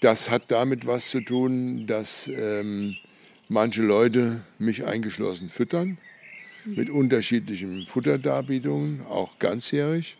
das 0.00 0.30
hat 0.30 0.44
damit 0.48 0.86
was 0.86 1.10
zu 1.10 1.20
tun, 1.20 1.86
dass 1.86 2.28
ähm, 2.28 2.96
manche 3.48 3.82
Leute, 3.82 4.40
mich 4.58 4.84
eingeschlossen, 4.84 5.50
füttern 5.50 5.98
mit 6.64 6.90
unterschiedlichen 6.90 7.86
Futterdarbietungen, 7.86 9.02
auch 9.06 9.38
ganzjährig. 9.38 10.16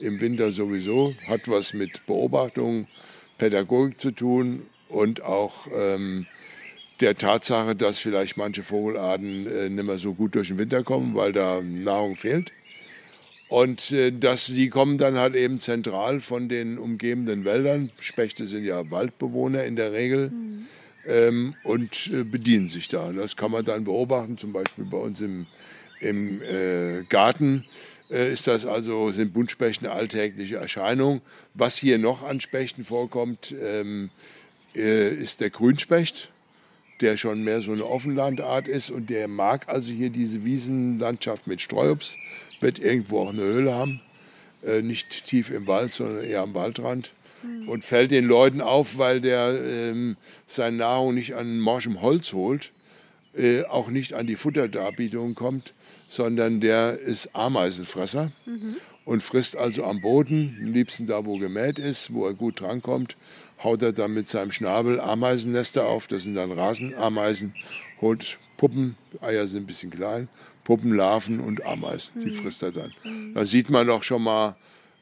Im 0.00 0.20
Winter 0.20 0.52
sowieso, 0.52 1.14
hat 1.26 1.48
was 1.48 1.74
mit 1.74 2.06
Beobachtung, 2.06 2.86
Pädagogik 3.38 4.00
zu 4.00 4.10
tun 4.10 4.62
und 4.88 5.22
auch 5.22 5.66
ähm, 5.74 6.26
der 7.00 7.16
Tatsache, 7.16 7.76
dass 7.76 7.98
vielleicht 7.98 8.36
manche 8.36 8.62
Vogelarten 8.62 9.46
äh, 9.46 9.68
nicht 9.68 9.84
mehr 9.84 9.98
so 9.98 10.14
gut 10.14 10.34
durch 10.34 10.48
den 10.48 10.58
Winter 10.58 10.82
kommen, 10.82 11.14
weil 11.14 11.32
da 11.32 11.60
Nahrung 11.60 12.16
fehlt. 12.16 12.52
Und 13.48 13.92
äh, 13.92 14.10
dass 14.10 14.46
die 14.46 14.68
kommen 14.68 14.98
dann 14.98 15.16
halt 15.16 15.34
eben 15.34 15.58
zentral 15.58 16.20
von 16.20 16.48
den 16.48 16.78
umgebenden 16.78 17.44
Wäldern. 17.44 17.90
Spechte 18.00 18.46
sind 18.46 18.64
ja 18.64 18.90
Waldbewohner 18.90 19.64
in 19.64 19.76
der 19.76 19.92
Regel. 19.92 20.30
Mhm. 20.30 20.66
Ähm, 21.08 21.54
und 21.64 22.10
äh, 22.12 22.22
bedienen 22.24 22.68
sich 22.68 22.88
da. 22.88 23.10
Das 23.12 23.36
kann 23.36 23.50
man 23.50 23.64
dann 23.64 23.84
beobachten, 23.84 24.36
zum 24.36 24.52
Beispiel 24.52 24.84
bei 24.84 24.98
uns 24.98 25.20
im 25.20 25.46
im 26.00 26.42
äh, 26.42 27.04
Garten 27.08 27.64
äh, 28.10 28.32
ist 28.32 28.46
das 28.46 28.66
also, 28.66 29.10
sind 29.10 29.32
Buntspechten 29.32 29.86
alltägliche 29.86 30.56
Erscheinung. 30.56 31.20
Was 31.54 31.76
hier 31.76 31.98
noch 31.98 32.22
an 32.22 32.40
Spechten 32.40 32.84
vorkommt, 32.84 33.54
ähm, 33.60 34.10
äh, 34.74 35.12
ist 35.12 35.40
der 35.40 35.50
Grünspecht, 35.50 36.30
der 37.00 37.16
schon 37.16 37.42
mehr 37.42 37.60
so 37.60 37.72
eine 37.72 37.84
Offenlandart 37.84 38.68
ist 38.68 38.90
und 38.90 39.10
der 39.10 39.28
mag 39.28 39.68
also 39.68 39.92
hier 39.92 40.10
diese 40.10 40.44
Wiesenlandschaft 40.44 41.46
mit 41.46 41.60
Streuobst, 41.60 42.16
wird 42.60 42.78
irgendwo 42.78 43.20
auch 43.20 43.32
eine 43.32 43.42
Höhle 43.42 43.74
haben, 43.74 44.00
äh, 44.64 44.82
nicht 44.82 45.26
tief 45.26 45.50
im 45.50 45.66
Wald, 45.66 45.92
sondern 45.92 46.24
eher 46.24 46.40
am 46.42 46.54
Waldrand 46.54 47.12
mhm. 47.42 47.68
und 47.68 47.84
fällt 47.84 48.10
den 48.10 48.24
Leuten 48.24 48.60
auf, 48.60 48.98
weil 48.98 49.20
der 49.20 49.60
ähm, 49.64 50.16
seine 50.46 50.78
Nahrung 50.78 51.14
nicht 51.14 51.34
an 51.34 51.60
morschem 51.60 52.00
Holz 52.00 52.32
holt, 52.32 52.72
äh, 53.36 53.64
auch 53.64 53.88
nicht 53.88 54.14
an 54.14 54.26
die 54.26 54.36
Futterdarbietung 54.36 55.34
kommt, 55.34 55.74
sondern 56.08 56.60
der 56.60 56.98
ist 56.98 57.34
Ameisenfresser 57.34 58.32
mhm. 58.46 58.76
und 59.04 59.22
frisst 59.22 59.56
also 59.56 59.84
am 59.84 60.00
Boden, 60.00 60.58
am 60.60 60.72
liebsten 60.72 61.06
da, 61.06 61.26
wo 61.26 61.38
gemäht 61.38 61.78
ist, 61.78 62.12
wo 62.12 62.26
er 62.26 62.34
gut 62.34 62.60
drankommt, 62.60 63.16
haut 63.62 63.82
er 63.82 63.92
dann 63.92 64.14
mit 64.14 64.28
seinem 64.28 64.52
Schnabel 64.52 65.00
Ameisennester 65.00 65.86
auf, 65.86 66.06
das 66.06 66.22
sind 66.24 66.34
dann 66.34 66.52
Rasenameisen, 66.52 67.54
holt 68.00 68.38
Puppen, 68.56 68.96
Eier 69.20 69.46
sind 69.46 69.64
ein 69.64 69.66
bisschen 69.66 69.90
klein, 69.90 70.28
Puppen, 70.64 70.94
Larven 70.94 71.40
und 71.40 71.64
Ameisen, 71.64 72.20
die 72.20 72.30
mhm. 72.30 72.34
frisst 72.34 72.62
er 72.62 72.72
dann. 72.72 72.92
Mhm. 73.04 73.34
Da 73.34 73.44
sieht 73.44 73.70
man 73.70 73.86
doch 73.86 74.02
schon 74.02 74.22
mal, 74.22 74.56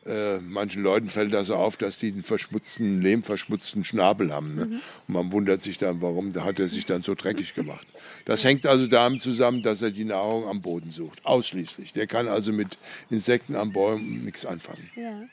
äh, 0.06 0.38
manchen 0.38 0.82
Leuten 0.82 1.08
fällt 1.08 1.32
das 1.32 1.50
auf, 1.50 1.76
dass 1.76 1.98
die 1.98 2.08
einen 2.08 2.22
verschmutzten, 2.22 3.00
lehmverschmutzten 3.02 3.84
Schnabel 3.84 4.32
haben. 4.32 4.54
Ne? 4.54 4.66
Mhm. 4.66 4.80
Und 5.08 5.14
man 5.14 5.32
wundert 5.32 5.62
sich 5.62 5.78
dann, 5.78 6.00
warum 6.00 6.34
hat 6.34 6.60
er 6.60 6.68
sich 6.68 6.86
dann 6.86 7.02
so 7.02 7.14
dreckig 7.14 7.54
gemacht. 7.54 7.86
Das 8.24 8.44
hängt 8.44 8.66
also 8.66 8.86
damit 8.86 9.22
zusammen, 9.22 9.62
dass 9.62 9.82
er 9.82 9.90
die 9.90 10.04
Nahrung 10.04 10.46
am 10.48 10.60
Boden 10.60 10.90
sucht. 10.90 11.24
Ausschließlich. 11.24 11.92
Der 11.92 12.06
kann 12.06 12.28
also 12.28 12.52
mit 12.52 12.78
Insekten 13.10 13.56
am 13.56 13.72
Bäumen 13.72 14.24
nichts 14.24 14.46
anfangen. 14.46 14.90
Ja. 14.94 15.28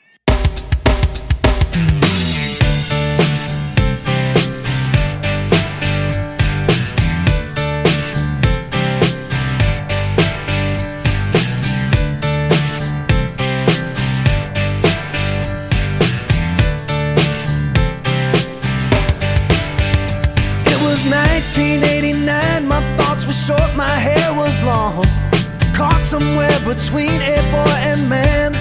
Somewhere 26.14 26.60
between 26.60 27.20
a 27.22 27.38
boy 27.50 27.76
and 27.90 28.08
man. 28.08 28.52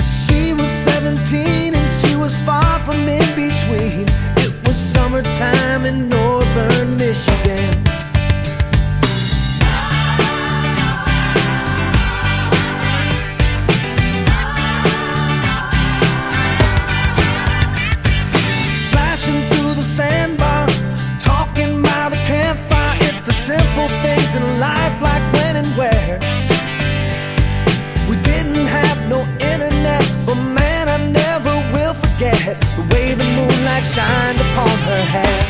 She 0.00 0.52
was 0.52 0.68
17 0.68 1.74
and 1.74 1.88
she 1.88 2.16
was 2.16 2.36
far 2.38 2.80
from 2.80 3.08
in 3.08 3.28
between. 3.36 4.06
It 4.44 4.52
was 4.66 4.76
summertime 4.76 5.84
in 5.84 6.08
northern 6.08 6.96
Michigan. 6.96 7.85
light 33.76 33.84
shined 33.84 34.40
upon 34.40 34.68
her 34.68 35.02
head. 35.04 35.45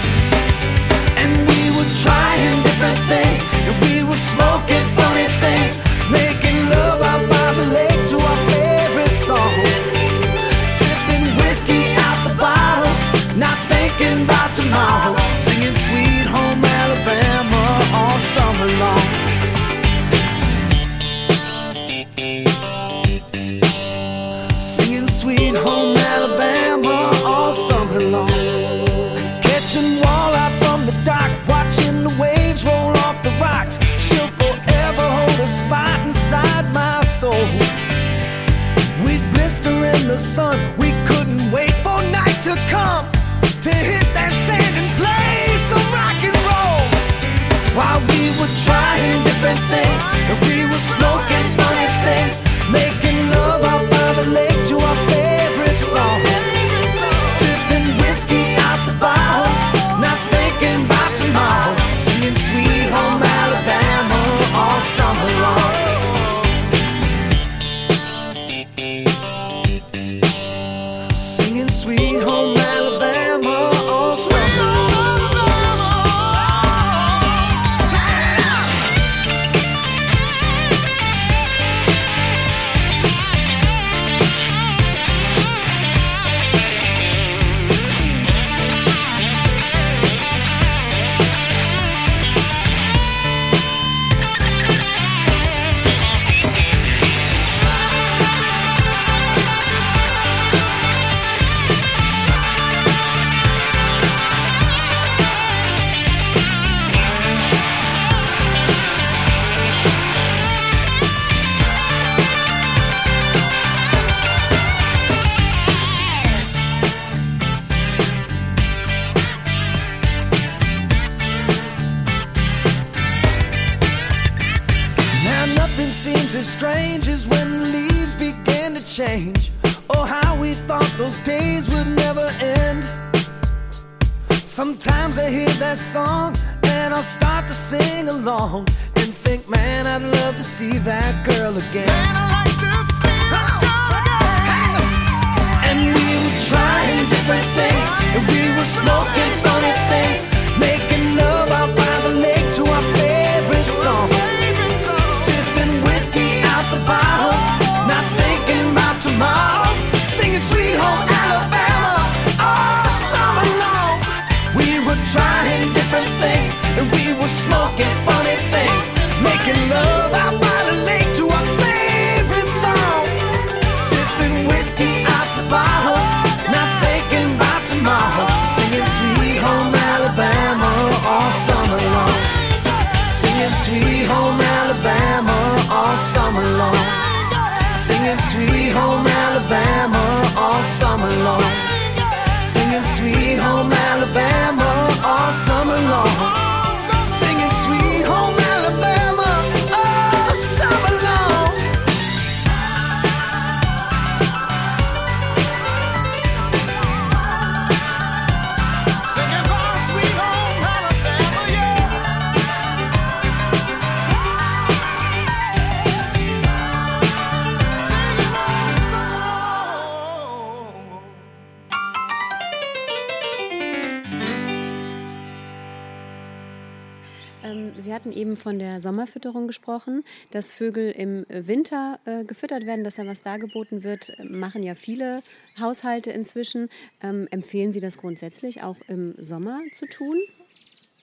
Sommerfütterung 228.80 229.46
gesprochen, 229.46 230.04
dass 230.30 230.52
Vögel 230.52 230.90
im 230.90 231.26
Winter 231.28 231.98
äh, 232.04 232.24
gefüttert 232.24 232.66
werden, 232.66 232.84
dass 232.84 232.96
da 232.96 233.06
was 233.06 233.22
dargeboten 233.22 233.82
wird, 233.82 234.12
machen 234.22 234.62
ja 234.62 234.74
viele 234.74 235.22
Haushalte 235.58 236.10
inzwischen. 236.10 236.68
Ähm, 237.02 237.28
empfehlen 237.30 237.72
Sie 237.72 237.80
das 237.80 237.98
grundsätzlich 237.98 238.62
auch 238.62 238.76
im 238.88 239.14
Sommer 239.18 239.60
zu 239.72 239.86
tun? 239.86 240.16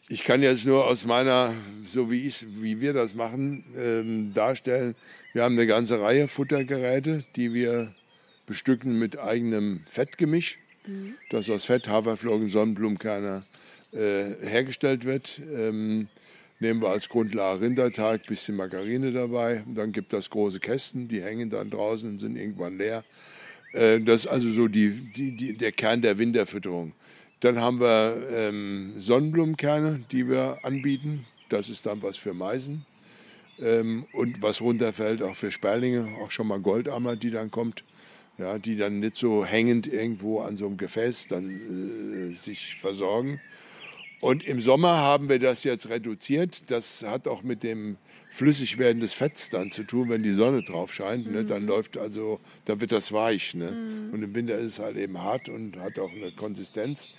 Ich 0.09 0.23
kann 0.25 0.43
jetzt 0.43 0.65
nur 0.65 0.85
aus 0.85 1.05
meiner, 1.05 1.53
so 1.87 2.11
wie, 2.11 2.27
ich, 2.27 2.45
wie 2.61 2.81
wir 2.81 2.93
das 2.93 3.15
machen, 3.15 3.63
ähm, 3.75 4.33
darstellen. 4.33 4.95
Wir 5.31 5.43
haben 5.43 5.57
eine 5.57 5.65
ganze 5.65 5.99
Reihe 6.01 6.27
Futtergeräte, 6.27 7.23
die 7.35 7.53
wir 7.53 7.95
bestücken 8.45 8.99
mit 8.99 9.17
eigenem 9.17 9.81
Fettgemisch, 9.89 10.59
mhm. 10.85 11.15
das 11.29 11.49
aus 11.49 11.65
Fett, 11.65 11.87
Haferflocken, 11.87 12.49
Sonnenblumenkerne 12.49 13.43
äh, 13.93 14.35
hergestellt 14.41 15.05
wird. 15.05 15.41
Ähm, 15.51 16.09
nehmen 16.63 16.81
wir 16.81 16.89
als 16.89 17.09
Grundlage 17.09 17.61
Rinderteig, 17.61 18.25
bisschen 18.25 18.55
Margarine 18.55 19.11
dabei. 19.11 19.61
Und 19.67 19.75
dann 19.75 19.91
gibt 19.91 20.13
das 20.13 20.29
große 20.29 20.59
Kästen, 20.59 21.07
die 21.07 21.21
hängen 21.21 21.49
dann 21.49 21.69
draußen 21.69 22.09
und 22.09 22.19
sind 22.19 22.37
irgendwann 22.37 22.77
leer. 22.77 23.03
Äh, 23.73 23.99
das 24.01 24.21
ist 24.21 24.27
also 24.27 24.49
so 24.49 24.67
die, 24.67 24.89
die, 25.13 25.37
die, 25.37 25.57
der 25.57 25.71
Kern 25.71 26.01
der 26.01 26.17
Winterfütterung. 26.17 26.93
Dann 27.41 27.59
haben 27.59 27.81
wir 27.81 28.25
ähm, 28.31 28.93
Sonnenblumenkerne, 28.97 30.05
die 30.11 30.29
wir 30.29 30.59
anbieten. 30.63 31.25
Das 31.49 31.69
ist 31.69 31.85
dann 31.85 32.01
was 32.01 32.17
für 32.17 32.33
Meisen. 32.33 32.85
Ähm, 33.59 34.05
und 34.13 34.41
was 34.41 34.61
runterfällt, 34.61 35.21
auch 35.21 35.35
für 35.35 35.51
Sperlinge, 35.51 36.07
auch 36.23 36.31
schon 36.31 36.47
mal 36.47 36.61
Goldammer, 36.61 37.15
die 37.17 37.29
dann 37.29 37.51
kommt. 37.51 37.83
Ja, 38.39 38.57
die 38.57 38.77
dann 38.77 38.99
nicht 38.99 39.15
so 39.15 39.45
hängend 39.45 39.85
irgendwo 39.85 40.39
an 40.41 40.57
so 40.57 40.65
einem 40.65 40.77
Gefäß 40.77 41.27
dann 41.27 41.51
äh, 41.51 42.35
sich 42.35 42.77
versorgen, 42.77 43.39
und 44.23 44.45
im 44.45 44.61
Sommer 44.61 44.99
haben 44.99 45.27
wir 45.27 45.37
das 45.37 45.65
jetzt 45.65 45.89
reduziert. 45.89 46.71
Das 46.71 47.03
hat 47.03 47.27
auch 47.27 47.43
mit 47.43 47.61
dem 47.61 47.97
Flüssigwerden 48.31 49.01
des 49.01 49.13
Fetts 49.13 49.49
dann 49.49 49.69
zu 49.69 49.83
tun, 49.83 50.07
wenn 50.07 50.23
die 50.23 50.31
Sonne 50.31 50.63
drauf 50.63 50.93
scheint. 50.93 51.29
Ne? 51.29 51.43
Dann 51.43 51.67
läuft 51.67 51.97
also, 51.97 52.39
dann 52.63 52.79
wird 52.79 52.93
das 52.93 53.11
weich. 53.11 53.53
Ne? 53.53 54.07
Und 54.13 54.23
im 54.23 54.33
Winter 54.33 54.55
ist 54.55 54.63
es 54.63 54.79
halt 54.79 54.95
eben 54.95 55.21
hart 55.21 55.49
und 55.49 55.77
hat 55.77 55.99
auch 55.99 56.09
eine 56.09 56.31
Konsistenz. 56.31 57.09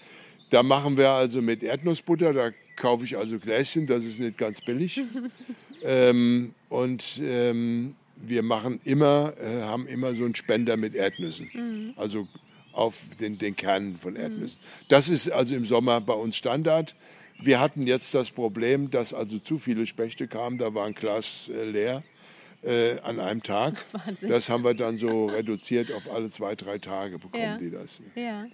Da 0.49 0.63
machen 0.63 0.97
wir 0.97 1.11
also 1.11 1.43
mit 1.43 1.63
Erdnussbutter, 1.63 2.33
da 2.33 2.53
kaufe 2.75 3.05
ich 3.05 3.19
also 3.19 3.39
Gläschen, 3.39 3.87
das 3.87 4.07
ist 4.07 4.19
nicht 4.19 4.39
ganz 4.39 4.63
billig. 4.63 5.03
ähm, 5.83 6.55
und 6.71 7.21
ähm, 7.23 7.97
wir 8.17 8.43
machen 8.43 8.81
immer, 8.83 9.35
äh, 9.39 9.61
haben 9.61 9.87
immer 9.89 10.15
so 10.15 10.25
einen 10.25 10.37
Spender 10.37 10.79
mit 10.79 10.95
Erdnüssen. 10.95 11.93
Also 11.97 12.27
auf 12.75 13.01
den, 13.21 13.39
den 13.39 13.57
Kernen 13.57 13.99
von 13.99 14.17
Erdnüssen. 14.17 14.59
Das 14.89 15.09
ist 15.09 15.31
also 15.31 15.55
im 15.55 15.67
Sommer 15.67 16.01
bei 16.01 16.15
uns 16.15 16.37
Standard. 16.37 16.95
Wir 17.41 17.61
hatten 17.61 17.87
jetzt 17.87 18.15
das 18.15 18.31
Problem, 18.31 18.91
dass 18.91 19.13
also 19.15 19.39
zu 19.39 19.59
viele 19.59 19.87
Spechte 19.87 20.29
kamen, 20.29 20.59
da 20.59 20.75
war 20.75 20.87
ein 20.87 20.95
Glas 20.95 21.51
äh, 21.53 21.65
leer 21.65 22.03
äh, 22.63 22.99
an 23.01 23.21
einem 23.21 23.43
Tag. 23.43 23.85
Wahnsinn. 23.93 24.29
Das 24.29 24.49
haben 24.49 24.65
wir 24.65 24.75
dann 24.75 24.99
so 24.99 25.27
reduziert 25.27 25.93
auf 25.93 26.11
alle 26.11 26.29
zwei, 26.31 26.55
drei 26.55 26.79
Tage 26.79 27.19
bekommen 27.19 27.43
Ja. 27.43 27.57
die 27.57 27.71
das. 27.71 28.01
Ja. 28.15 28.47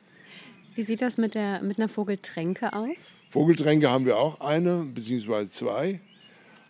Wie 0.75 0.83
sieht 0.83 1.03
das 1.03 1.19
mit, 1.19 1.35
der, 1.35 1.63
mit 1.63 1.79
einer 1.79 1.89
Vogeltränke 1.89 2.73
aus? 2.73 3.13
Vogeltränke 3.29 3.91
haben 3.91 4.07
wir 4.07 4.19
auch 4.19 4.41
eine, 4.41 4.85
beziehungsweise 4.95 5.51
zwei. 5.51 6.01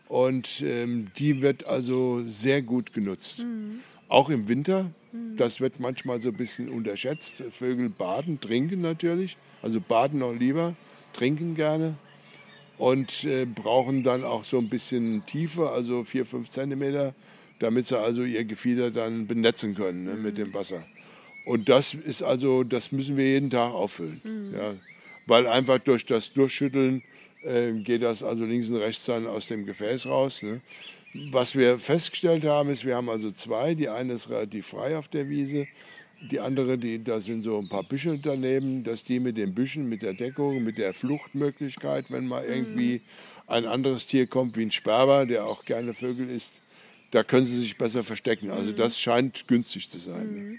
Und 0.09 0.63
ähm, 0.63 1.09
die 1.19 1.41
wird 1.43 1.67
also 1.67 2.23
sehr 2.25 2.63
gut 2.63 2.93
genutzt. 2.93 3.47
Auch 4.09 4.29
im 4.31 4.49
Winter. 4.49 4.91
Das 5.13 5.61
wird 5.61 5.81
manchmal 5.81 6.21
so 6.21 6.29
ein 6.29 6.37
bisschen 6.37 6.69
unterschätzt. 6.69 7.43
Vögel 7.51 7.89
baden, 7.89 8.41
trinken 8.41 8.81
natürlich. 8.81 9.37
Also 9.63 9.81
baden 9.81 10.21
noch 10.21 10.33
lieber, 10.33 10.75
trinken 11.13 11.55
gerne. 11.55 11.95
Und 12.79 13.25
äh, 13.25 13.45
brauchen 13.45 14.03
dann 14.03 14.25
auch 14.25 14.45
so 14.45 14.59
ein 14.59 14.69
bisschen 14.69 15.27
Tiefe, 15.27 15.71
also 15.71 16.05
vier, 16.05 16.25
fünf 16.25 16.49
Zentimeter, 16.51 17.15
damit 17.59 17.87
sie 17.87 17.99
also 17.99 18.23
ihr 18.23 18.45
Gefieder 18.45 18.91
dann 18.91 19.27
benetzen 19.27 19.75
können 19.75 20.05
ne, 20.05 20.15
mit 20.15 20.39
dem 20.39 20.55
Wasser. 20.55 20.83
Und 21.45 21.69
das 21.69 21.93
ist 21.93 22.23
also, 22.23 22.65
das 22.65 22.93
müssen 22.93 23.17
wir 23.17 23.27
jeden 23.27 23.51
Tag 23.51 23.73
auffüllen. 23.73 24.53
Ja. 24.55 24.75
Weil 25.27 25.47
einfach 25.47 25.79
durch 25.79 26.07
das 26.07 26.33
Durchschütteln 26.33 27.03
äh, 27.43 27.73
geht 27.73 28.03
das 28.03 28.23
also 28.23 28.45
links 28.45 28.69
und 28.69 28.77
rechts 28.77 29.05
dann 29.05 29.27
aus 29.27 29.49
dem 29.49 29.67
Gefäß 29.67 30.07
raus. 30.07 30.43
Ne. 30.43 30.61
Was 31.13 31.57
wir 31.57 31.79
festgestellt 31.79 32.45
haben, 32.45 32.71
ist, 32.71 32.85
wir 32.85 32.97
haben 32.97 33.11
also 33.11 33.31
zwei. 33.33 33.75
Die 33.75 33.89
eine 33.89 34.13
ist 34.13 34.31
relativ 34.31 34.69
frei 34.69 34.97
auf 34.97 35.09
der 35.09 35.29
Wiese. 35.29 35.67
Die 36.31 36.39
andere, 36.39 36.79
die, 36.79 37.03
da 37.03 37.19
sind 37.21 37.43
so 37.43 37.59
ein 37.59 37.69
paar 37.69 37.83
Büschel 37.83 38.19
daneben, 38.19 38.85
dass 38.85 39.05
die 39.05 39.21
mit 39.21 39.37
den 39.37 39.55
Büschen, 39.55 39.89
mit 39.89 40.03
der 40.03 40.13
Deckung, 40.13 40.63
mit 40.63 40.79
der 40.79 40.93
Fluchtmöglichkeit, 40.95 42.11
wenn 42.11 42.27
mal 42.27 42.45
irgendwie 42.45 43.01
ein 43.47 43.65
anderes 43.65 44.07
Tier 44.07 44.27
kommt, 44.27 44.57
wie 44.57 44.63
ein 44.63 44.71
Sperber, 44.71 45.27
der 45.27 45.47
auch 45.47 45.65
gerne 45.65 45.95
Vögel 45.95 46.29
isst, 46.29 46.61
da 47.11 47.25
können 47.25 47.47
sie 47.47 47.59
sich 47.59 47.77
besser 47.77 48.05
verstecken. 48.05 48.51
Also 48.51 48.71
das 48.73 49.01
scheint 49.01 49.49
günstig 49.49 49.91
zu 49.91 49.99
sein. 49.99 50.31
ne. 50.31 50.59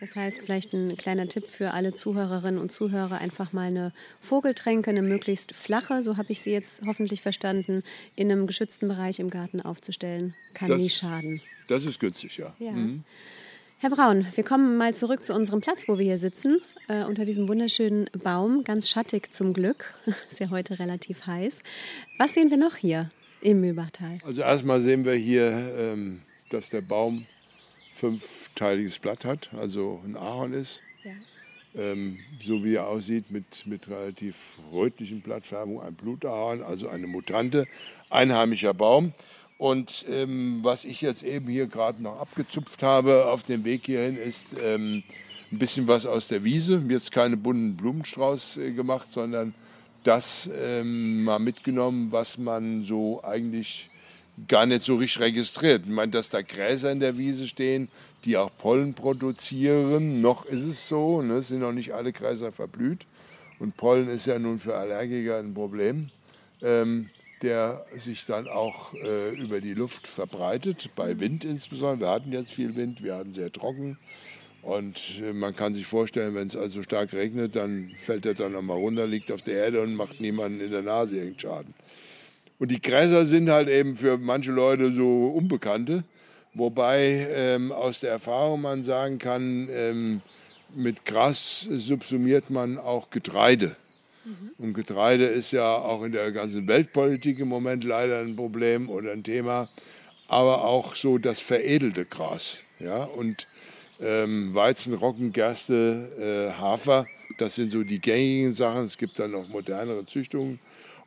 Das 0.00 0.16
heißt, 0.16 0.40
vielleicht 0.42 0.72
ein 0.72 0.96
kleiner 0.96 1.28
Tipp 1.28 1.50
für 1.50 1.72
alle 1.72 1.92
Zuhörerinnen 1.92 2.58
und 2.60 2.72
Zuhörer, 2.72 3.18
einfach 3.18 3.52
mal 3.52 3.66
eine 3.66 3.92
Vogeltränke, 4.20 4.90
eine 4.90 5.02
möglichst 5.02 5.54
flache, 5.54 6.02
so 6.02 6.16
habe 6.16 6.32
ich 6.32 6.40
sie 6.40 6.50
jetzt 6.52 6.80
hoffentlich 6.86 7.20
verstanden, 7.20 7.82
in 8.16 8.30
einem 8.32 8.46
geschützten 8.46 8.88
Bereich 8.88 9.18
im 9.20 9.28
Garten 9.28 9.60
aufzustellen. 9.60 10.34
Kann 10.54 10.70
Das- 10.70 10.78
nie 10.80 10.88
schaden. 10.90 11.42
Das 11.68 11.84
ist 11.84 12.00
günstig, 12.00 12.38
ja. 12.38 12.54
Ja. 12.58 12.72
Herr 13.78 13.90
Braun, 13.90 14.26
wir 14.34 14.44
kommen 14.44 14.76
mal 14.76 14.94
zurück 14.94 15.24
zu 15.24 15.34
unserem 15.34 15.60
Platz, 15.60 15.84
wo 15.86 15.98
wir 15.98 16.04
hier 16.04 16.18
sitzen, 16.18 16.58
äh, 16.88 17.04
unter 17.04 17.24
diesem 17.24 17.46
wunderschönen 17.48 18.08
Baum, 18.24 18.64
ganz 18.64 18.88
schattig 18.90 19.32
zum 19.32 19.52
Glück. 19.54 19.94
Ist 20.30 20.40
ja 20.40 20.50
heute 20.50 20.78
relativ 20.78 21.26
heiß. 21.26 21.62
Was 22.18 22.34
sehen 22.34 22.50
wir 22.50 22.56
noch 22.56 22.76
hier 22.76 23.10
im 23.40 23.60
Mühlbachtal? 23.60 24.18
Also 24.24 24.42
erstmal 24.42 24.80
sehen 24.80 25.04
wir 25.04 25.14
hier, 25.14 25.50
ähm, 25.78 26.22
dass 26.50 26.68
der 26.70 26.80
Baum 26.82 27.26
fünfteiliges 27.94 28.98
Blatt 28.98 29.24
hat, 29.24 29.50
also 29.58 30.00
ein 30.04 30.16
Ahorn 30.16 30.52
ist. 30.52 30.82
Ja. 31.04 31.12
ähm, 31.74 32.18
so 32.42 32.64
wie 32.64 32.74
er 32.74 32.88
aussieht, 32.88 33.30
mit, 33.30 33.66
mit 33.66 33.88
relativ 33.88 34.52
rötlichen 34.72 35.20
Blattfärbung, 35.20 35.80
ein 35.80 35.94
Blutahorn, 35.94 36.62
also 36.62 36.88
eine 36.88 37.06
Mutante, 37.06 37.66
einheimischer 38.10 38.74
Baum. 38.74 39.12
Und 39.58 40.06
ähm, 40.08 40.60
was 40.62 40.84
ich 40.84 41.02
jetzt 41.02 41.22
eben 41.22 41.48
hier 41.48 41.66
gerade 41.66 42.02
noch 42.02 42.18
abgezupft 42.18 42.82
habe 42.82 43.26
auf 43.26 43.42
dem 43.42 43.64
Weg 43.64 43.86
hierhin, 43.86 44.16
ist 44.16 44.48
ähm, 44.62 45.02
ein 45.52 45.58
bisschen 45.58 45.86
was 45.86 46.06
aus 46.06 46.28
der 46.28 46.44
Wiese. 46.44 46.82
Jetzt 46.88 47.12
keine 47.12 47.36
bunten 47.36 47.76
Blumenstrauß 47.76 48.56
äh, 48.56 48.72
gemacht, 48.72 49.08
sondern 49.10 49.54
das 50.02 50.48
ähm, 50.58 51.24
mal 51.24 51.38
mitgenommen, 51.38 52.10
was 52.10 52.38
man 52.38 52.84
so 52.84 53.22
eigentlich 53.22 53.90
gar 54.48 54.66
nicht 54.66 54.84
so 54.84 54.96
richtig 54.96 55.20
registriert. 55.20 55.82
Ich 55.84 55.92
meine, 55.92 56.12
dass 56.12 56.28
da 56.28 56.42
Gräser 56.42 56.92
in 56.92 57.00
der 57.00 57.18
Wiese 57.18 57.46
stehen, 57.46 57.88
die 58.24 58.36
auch 58.36 58.50
Pollen 58.56 58.94
produzieren. 58.94 60.20
Noch 60.20 60.44
ist 60.46 60.64
es 60.64 60.88
so, 60.88 61.22
ne? 61.22 61.34
es 61.34 61.48
sind 61.48 61.60
noch 61.60 61.72
nicht 61.72 61.92
alle 61.94 62.12
Gräser 62.12 62.52
verblüht. 62.52 63.06
Und 63.58 63.76
Pollen 63.76 64.08
ist 64.08 64.26
ja 64.26 64.38
nun 64.38 64.58
für 64.58 64.74
Allergiker 64.74 65.38
ein 65.38 65.52
Problem, 65.52 66.10
ähm, 66.62 67.10
der 67.42 67.84
sich 67.92 68.26
dann 68.26 68.48
auch 68.48 68.94
äh, 68.94 69.34
über 69.34 69.60
die 69.60 69.74
Luft 69.74 70.06
verbreitet, 70.06 70.90
bei 70.96 71.20
Wind 71.20 71.44
insbesondere. 71.44 72.08
Wir 72.08 72.14
hatten 72.14 72.32
jetzt 72.32 72.52
viel 72.52 72.74
Wind, 72.76 73.02
wir 73.02 73.16
hatten 73.16 73.32
sehr 73.32 73.52
trocken. 73.52 73.98
Und 74.62 75.20
äh, 75.22 75.32
man 75.32 75.56
kann 75.56 75.72
sich 75.72 75.86
vorstellen, 75.86 76.34
wenn 76.34 76.46
es 76.46 76.56
also 76.56 76.82
stark 76.82 77.12
regnet, 77.12 77.56
dann 77.56 77.92
fällt 77.98 78.26
er 78.26 78.34
dann 78.34 78.52
nochmal 78.52 78.76
runter, 78.76 79.06
liegt 79.06 79.32
auf 79.32 79.42
der 79.42 79.54
Erde 79.54 79.82
und 79.82 79.94
macht 79.94 80.20
niemanden 80.20 80.60
in 80.60 80.70
der 80.70 80.82
Nase 80.82 81.16
irgendeinen 81.16 81.40
Schaden. 81.40 81.74
Und 82.60 82.70
die 82.70 82.80
Gräser 82.80 83.24
sind 83.24 83.48
halt 83.48 83.68
eben 83.68 83.96
für 83.96 84.18
manche 84.18 84.52
Leute 84.52 84.92
so 84.92 85.28
Unbekannte. 85.28 86.04
Wobei 86.52 87.26
ähm, 87.30 87.72
aus 87.72 88.00
der 88.00 88.10
Erfahrung 88.10 88.60
man 88.60 88.84
sagen 88.84 89.18
kann, 89.18 89.68
ähm, 89.72 90.20
mit 90.76 91.04
Gras 91.04 91.66
subsumiert 91.70 92.50
man 92.50 92.76
auch 92.76 93.10
Getreide. 93.10 93.76
Und 94.58 94.74
Getreide 94.74 95.24
ist 95.24 95.52
ja 95.52 95.72
auch 95.74 96.02
in 96.02 96.12
der 96.12 96.30
ganzen 96.32 96.68
Weltpolitik 96.68 97.38
im 97.38 97.48
Moment 97.48 97.84
leider 97.84 98.20
ein 98.20 98.36
Problem 98.36 98.90
oder 98.90 99.12
ein 99.12 99.24
Thema. 99.24 99.70
Aber 100.28 100.64
auch 100.64 100.94
so 100.94 101.16
das 101.16 101.40
veredelte 101.40 102.04
Gras. 102.04 102.64
Ja? 102.78 103.04
Und 103.04 103.48
ähm, 104.00 104.54
Weizen, 104.54 104.92
Roggen, 104.92 105.32
Gerste, 105.32 106.52
äh, 106.54 106.60
Hafer, 106.60 107.06
das 107.38 107.54
sind 107.54 107.72
so 107.72 107.82
die 107.84 108.00
gängigen 108.00 108.52
Sachen. 108.52 108.84
Es 108.84 108.98
gibt 108.98 109.18
dann 109.18 109.30
noch 109.30 109.48
modernere 109.48 110.04
Züchtungen. 110.04 110.60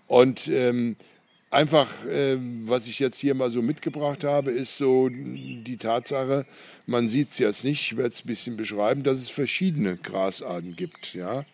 Und 0.08 0.48
ähm, 0.48 0.96
einfach, 1.54 1.90
ähm, 2.10 2.68
was 2.68 2.88
ich 2.88 3.00
jetzt 3.00 3.20
hier 3.20 3.36
mal 3.36 3.52
so 3.52 3.62
mitgebracht 3.62 4.24
habe, 4.24 4.52
ist 4.52 4.78
so 4.78 5.10
die 5.10 5.78
Tatsache, 5.78 6.46
man 6.88 7.08
sieht 7.08 7.32
es 7.32 7.38
jetzt 7.38 7.64
nicht, 7.64 7.92
ich 7.92 7.98
werde 7.98 8.10
es 8.10 8.24
ein 8.24 8.28
bisschen 8.28 8.58
beschreiben, 8.58 9.04
dass 9.04 9.20
es 9.20 9.30
verschiedene 9.30 9.96
Grasarten 9.98 10.76
gibt, 10.76 11.14
ja, 11.14 11.46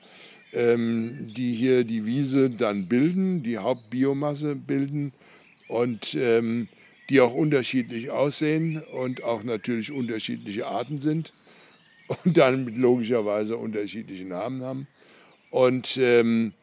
ähm, 0.53 1.31
die 1.35 1.53
hier 1.53 1.83
die 1.83 2.05
Wiese 2.05 2.49
dann 2.49 2.87
bilden, 2.87 3.43
die 3.43 3.57
Hauptbiomasse 3.57 4.55
bilden 4.55 5.11
und 5.67 6.15
ähm, 6.15 6.69
die 7.09 7.21
auch 7.21 7.33
unterschiedlich 7.33 8.09
aussehen 8.09 8.81
und 8.81 9.23
auch 9.23 9.43
natürlich 9.43 9.91
unterschiedliche 9.91 10.65
Arten 10.67 10.97
sind 10.99 11.33
und 12.23 12.37
dann 12.37 12.67
logischerweise 12.75 13.57
unterschiedliche 13.57 14.25
Namen 14.25 14.63
haben. 14.63 14.87
Und 15.51 15.97
ähm, 15.97 16.53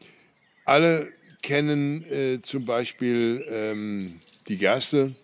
alle 0.65 1.09
kennen 1.41 2.03
äh, 2.03 2.41
zum 2.41 2.65
Beispiel 2.65 3.45
ähm, 3.49 4.19
die 4.47 4.57
Gerste 4.57 5.15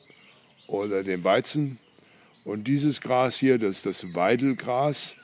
oder 0.67 1.03
den 1.03 1.23
Weizen. 1.23 1.79
Und 2.43 2.67
dieses 2.67 3.01
Gras 3.01 3.37
hier, 3.37 3.57
das 3.57 3.77
ist 3.77 3.85
das 3.85 4.15
Weidelgras, 4.15 5.15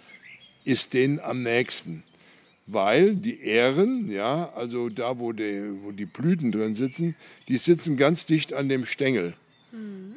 ist 0.63 0.93
denen 0.93 1.19
am 1.19 1.43
nächsten. 1.43 2.03
Weil 2.67 3.15
die 3.15 3.41
Ähren, 3.41 4.11
ja, 4.11 4.53
also 4.53 4.89
da, 4.89 5.17
wo 5.19 5.33
die, 5.33 5.81
wo 5.81 5.91
die 5.91 6.05
Blüten 6.05 6.51
drin 6.51 6.75
sitzen, 6.75 7.15
die 7.47 7.57
sitzen 7.57 7.97
ganz 7.97 8.25
dicht 8.25 8.53
an 8.53 8.69
dem 8.69 8.85
Stängel. 8.85 9.33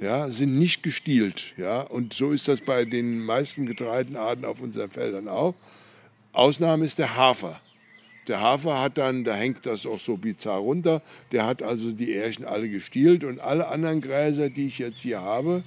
Ja, 0.00 0.30
sind 0.30 0.58
nicht 0.58 0.82
gestielt. 0.82 1.54
Ja, 1.56 1.82
und 1.82 2.12
so 2.12 2.32
ist 2.32 2.48
das 2.48 2.60
bei 2.60 2.84
den 2.84 3.20
meisten 3.20 3.66
Getreidenarten 3.66 4.44
auf 4.44 4.60
unseren 4.60 4.90
Feldern 4.90 5.28
auch. 5.28 5.54
Ausnahme 6.32 6.84
ist 6.84 6.98
der 6.98 7.16
Hafer. 7.16 7.60
Der 8.28 8.40
Hafer 8.40 8.80
hat 8.80 8.98
dann, 8.98 9.24
da 9.24 9.34
hängt 9.34 9.66
das 9.66 9.84
auch 9.84 9.98
so 9.98 10.16
bizarr 10.16 10.58
runter, 10.58 11.02
der 11.32 11.44
hat 11.44 11.62
also 11.62 11.90
die 11.90 12.12
Ährchen 12.12 12.44
alle 12.44 12.68
gestielt 12.68 13.24
und 13.24 13.40
alle 13.40 13.68
anderen 13.68 14.00
Gräser, 14.00 14.48
die 14.48 14.66
ich 14.66 14.78
jetzt 14.78 15.00
hier 15.00 15.20
habe, 15.20 15.64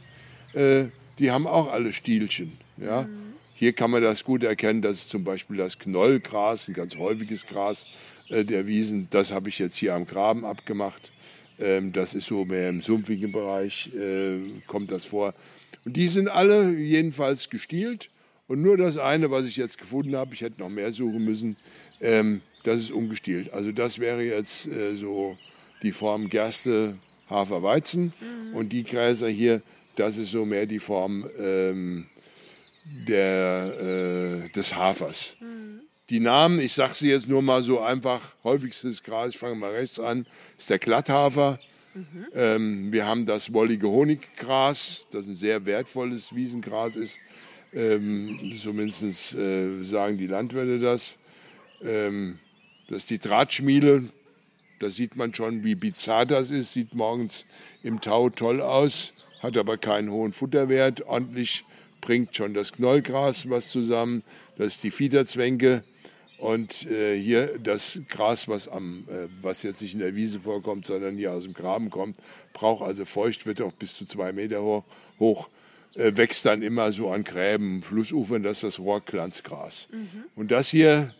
äh, 0.54 0.86
die 1.20 1.32
haben 1.32 1.48
auch 1.48 1.72
alle 1.72 1.92
Stielchen. 1.92 2.54
Ja? 2.78 3.08
Hier 3.54 3.74
kann 3.74 3.92
man 3.92 4.02
das 4.02 4.24
gut 4.24 4.44
erkennen, 4.44 4.82
das 4.82 4.98
ist 4.98 5.10
zum 5.10 5.24
Beispiel 5.24 5.58
das 5.58 5.80
Knollgras, 5.80 6.68
ein 6.68 6.74
ganz 6.74 6.98
häufiges 6.98 7.46
Gras 7.46 7.88
äh, 8.30 8.44
der 8.44 8.68
Wiesen. 8.68 9.08
Das 9.10 9.32
habe 9.32 9.50
ich 9.50 9.60
jetzt 9.60 9.76
hier 9.76 9.94
am 9.94 10.06
Graben 10.06 10.46
abgemacht. 10.46 11.12
Ähm, 11.60 11.94
das 11.94 12.14
ist 12.14 12.28
so 12.28 12.46
mehr 12.46 12.70
im 12.70 12.82
sumpfigen 12.82 13.32
Bereich, 13.32 13.94
äh, 13.94 14.40
kommt 14.68 14.92
das 14.92 15.06
vor. 15.06 15.34
Und 15.86 15.96
die 15.96 16.08
sind 16.08 16.28
alle 16.28 16.72
jedenfalls 16.72 17.50
gestielt. 17.50 18.10
Und 18.48 18.62
nur 18.62 18.78
das 18.78 18.98
eine, 18.98 19.32
was 19.32 19.46
ich 19.46 19.58
jetzt 19.58 19.78
gefunden 19.78 20.16
habe, 20.16 20.34
ich 20.34 20.42
hätte 20.42 20.62
noch 20.62 20.70
mehr 20.70 20.92
suchen 20.92 21.24
müssen, 21.26 21.58
ähm, 22.00 22.42
das 22.64 22.82
ist 22.82 22.92
ungestielt. 22.92 23.52
Also 23.54 23.72
das 23.72 24.00
wäre 24.00 24.24
jetzt 24.24 24.68
äh, 24.68 24.96
so 24.96 25.38
die 25.82 25.92
Form 25.92 26.30
Gerste, 26.30 26.96
Hafer, 27.30 27.64
Weizen. 27.64 28.14
Mhm. 28.20 28.56
Und 28.56 28.70
die 28.70 28.84
Gräser 28.84 29.30
hier, 29.30 29.62
das 29.96 30.18
ist 30.18 30.32
so 30.32 30.46
mehr 30.46 30.66
die 30.66 30.80
Form 30.80 31.28
ähm, 31.38 32.08
der, 33.08 34.44
äh, 34.46 34.50
des 34.50 34.76
Hafers. 34.76 35.38
Mhm. 35.40 35.82
Die 36.10 36.20
Namen, 36.20 36.60
ich 36.60 36.74
sage 36.74 36.94
sie 36.94 37.10
jetzt 37.10 37.28
nur 37.28 37.42
mal 37.42 37.64
so 37.64 37.80
einfach, 37.80 38.36
häufigstes 38.44 39.02
Gras, 39.02 39.30
ich 39.30 39.38
fange 39.40 39.56
mal 39.56 39.72
rechts 39.72 40.00
an, 40.00 40.28
ist 40.56 40.70
der 40.70 40.78
Glatthafer. 40.78 41.58
Mhm. 41.96 42.26
Ähm, 42.34 42.92
wir 42.94 43.08
haben 43.08 43.26
das 43.26 43.52
wollige 43.54 43.88
Honiggras, 43.88 45.08
das 45.12 45.28
ein 45.28 45.36
sehr 45.36 45.66
wertvolles 45.66 46.36
Wiesengras 46.36 46.96
ist. 46.96 47.20
Ähm, 47.76 48.54
zumindest 48.58 49.36
äh, 49.36 49.84
sagen 49.84 50.18
die 50.18 50.28
Landwirte 50.28 50.80
das. 50.80 51.20
Ähm, 51.84 52.40
das 52.88 53.00
ist 53.00 53.10
die 53.10 53.20
Drahtschmiele. 53.20 54.10
Da 54.80 54.90
sieht 54.90 55.18
man 55.18 55.34
schon, 55.34 55.64
wie 55.64 55.76
bizarr 55.76 56.26
das 56.26 56.52
ist. 56.52 56.72
Sieht 56.72 56.96
morgens 56.96 57.46
im 57.84 58.00
Tau 58.00 58.30
toll 58.30 58.62
aus, 58.62 59.14
hat 59.42 59.58
aber 59.58 59.78
keinen 59.78 60.10
hohen 60.10 60.32
Futterwert. 60.32 61.02
Ordentlich 61.06 61.66
bringt 62.00 62.36
schon 62.36 62.54
das 62.54 62.72
Knollgras 62.72 63.50
was 63.50 63.70
zusammen. 63.70 64.24
Das 64.58 64.76
ist 64.76 64.84
die 64.84 64.92
Fiederzwänge. 64.92 65.84
Und 66.38 66.86
äh, 66.90 67.20
hier 67.20 67.60
das 67.60 68.02
Gras, 68.10 68.48
was, 68.48 68.68
am, 68.68 69.06
äh, 69.10 69.28
was 69.42 69.64
jetzt 69.64 69.82
nicht 69.82 69.94
in 69.94 70.00
der 70.00 70.16
Wiese 70.16 70.40
vorkommt, 70.42 70.86
sondern 70.86 71.18
hier 71.18 71.32
aus 71.32 71.44
dem 71.44 71.54
Graben 71.54 71.90
kommt, 71.90 72.18
braucht 72.54 72.84
also 72.84 73.06
feucht, 73.06 73.46
wird 73.46 73.62
auch 73.62 73.72
bis 73.74 73.96
zu 73.96 74.06
zwei 74.06 74.32
Meter 74.34 74.62
hoch, 74.62 74.84
hoch 75.20 75.50
wächst 75.96 76.46
dann 76.46 76.62
immer 76.62 76.92
so 76.92 77.10
an 77.10 77.24
Gräben, 77.24 77.82
Flussufern, 77.82 78.44
das 78.44 78.58
ist 78.58 78.64
das 78.64 78.80
Rohrklanzgras. 78.80 79.88
Mhm. 79.92 80.26
Und 80.36 80.52
das 80.52 80.70
hier, 80.70 81.14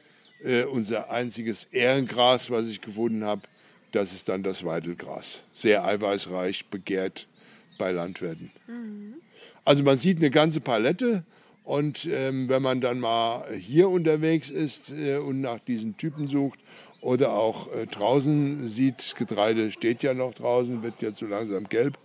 äh, 0.44 0.64
unser 0.64 1.10
einziges 1.10 1.66
Ehrengras, 1.66 2.50
was 2.52 2.68
ich 2.68 2.82
gefunden 2.82 3.24
habe, 3.24 3.42
das 3.92 4.14
ist 4.14 4.28
dann 4.28 4.44
das 4.44 4.66
Weidelgras. 4.66 5.44
Sehr 5.54 5.86
eiweißreich, 5.86 6.66
begehrt 6.66 7.28
bei 7.78 7.92
Landwirten. 7.92 8.52
Mhm. 8.68 9.16
Also 9.64 9.84
man 9.84 9.98
sieht 9.98 10.18
eine 10.18 10.30
ganze 10.30 10.60
Palette 10.60 11.24
und 11.64 12.06
ähm, 12.12 12.50
wenn 12.50 12.62
man 12.62 12.82
dann 12.82 13.00
mal 13.00 13.52
hier 13.54 13.90
unterwegs 13.90 14.50
ist 14.50 14.92
äh, 14.92 15.18
und 15.18 15.42
nach 15.42 15.60
diesen 15.60 15.98
Typen 15.98 16.28
sucht 16.28 16.60
oder 17.02 17.34
auch 17.34 17.72
äh, 17.74 17.88
draußen 17.88 18.68
sieht, 18.68 19.00
das 19.00 19.16
Getreide 19.16 19.72
steht 19.72 20.04
ja 20.04 20.14
noch 20.14 20.34
draußen, 20.34 20.84
wird 20.84 21.02
jetzt 21.02 21.18
so 21.18 21.26
langsam 21.26 21.68
gelb, 21.68 21.98
äh, 21.98 22.05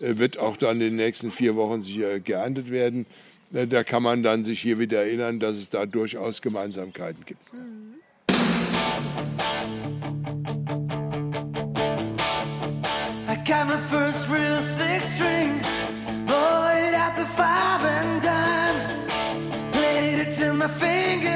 wird 0.00 0.38
auch 0.38 0.56
dann 0.56 0.80
in 0.80 0.88
den 0.88 0.96
nächsten 0.96 1.30
vier 1.30 1.56
Wochen 1.56 1.82
sicher 1.82 2.20
geerntet 2.20 2.70
werden. 2.70 3.06
Äh, 3.52 3.66
da 3.66 3.84
kann 3.84 4.02
man 4.02 4.22
dann 4.22 4.44
sich 4.44 4.60
hier 4.60 4.78
wieder 4.78 5.00
erinnern, 5.04 5.40
dass 5.40 5.56
es 5.56 5.70
da 5.70 5.86
durchaus 5.86 6.42
Gemeinsamkeiten 6.42 7.24
gibt. 7.24 7.40
I 13.28 13.36
got 13.44 13.68
my 13.68 13.76
first 13.76 14.28
real 14.28 14.60
six 14.60 15.14
string, 15.14 15.60
bought 16.26 16.76
it 16.76 16.94
at 16.94 17.16
the 17.16 17.24
five 17.24 17.84
and 17.84 18.22
dime, 18.22 19.70
played 19.72 20.18
it 20.18 20.34
till 20.36 20.54
my 20.54 20.68
fingers 20.68 21.35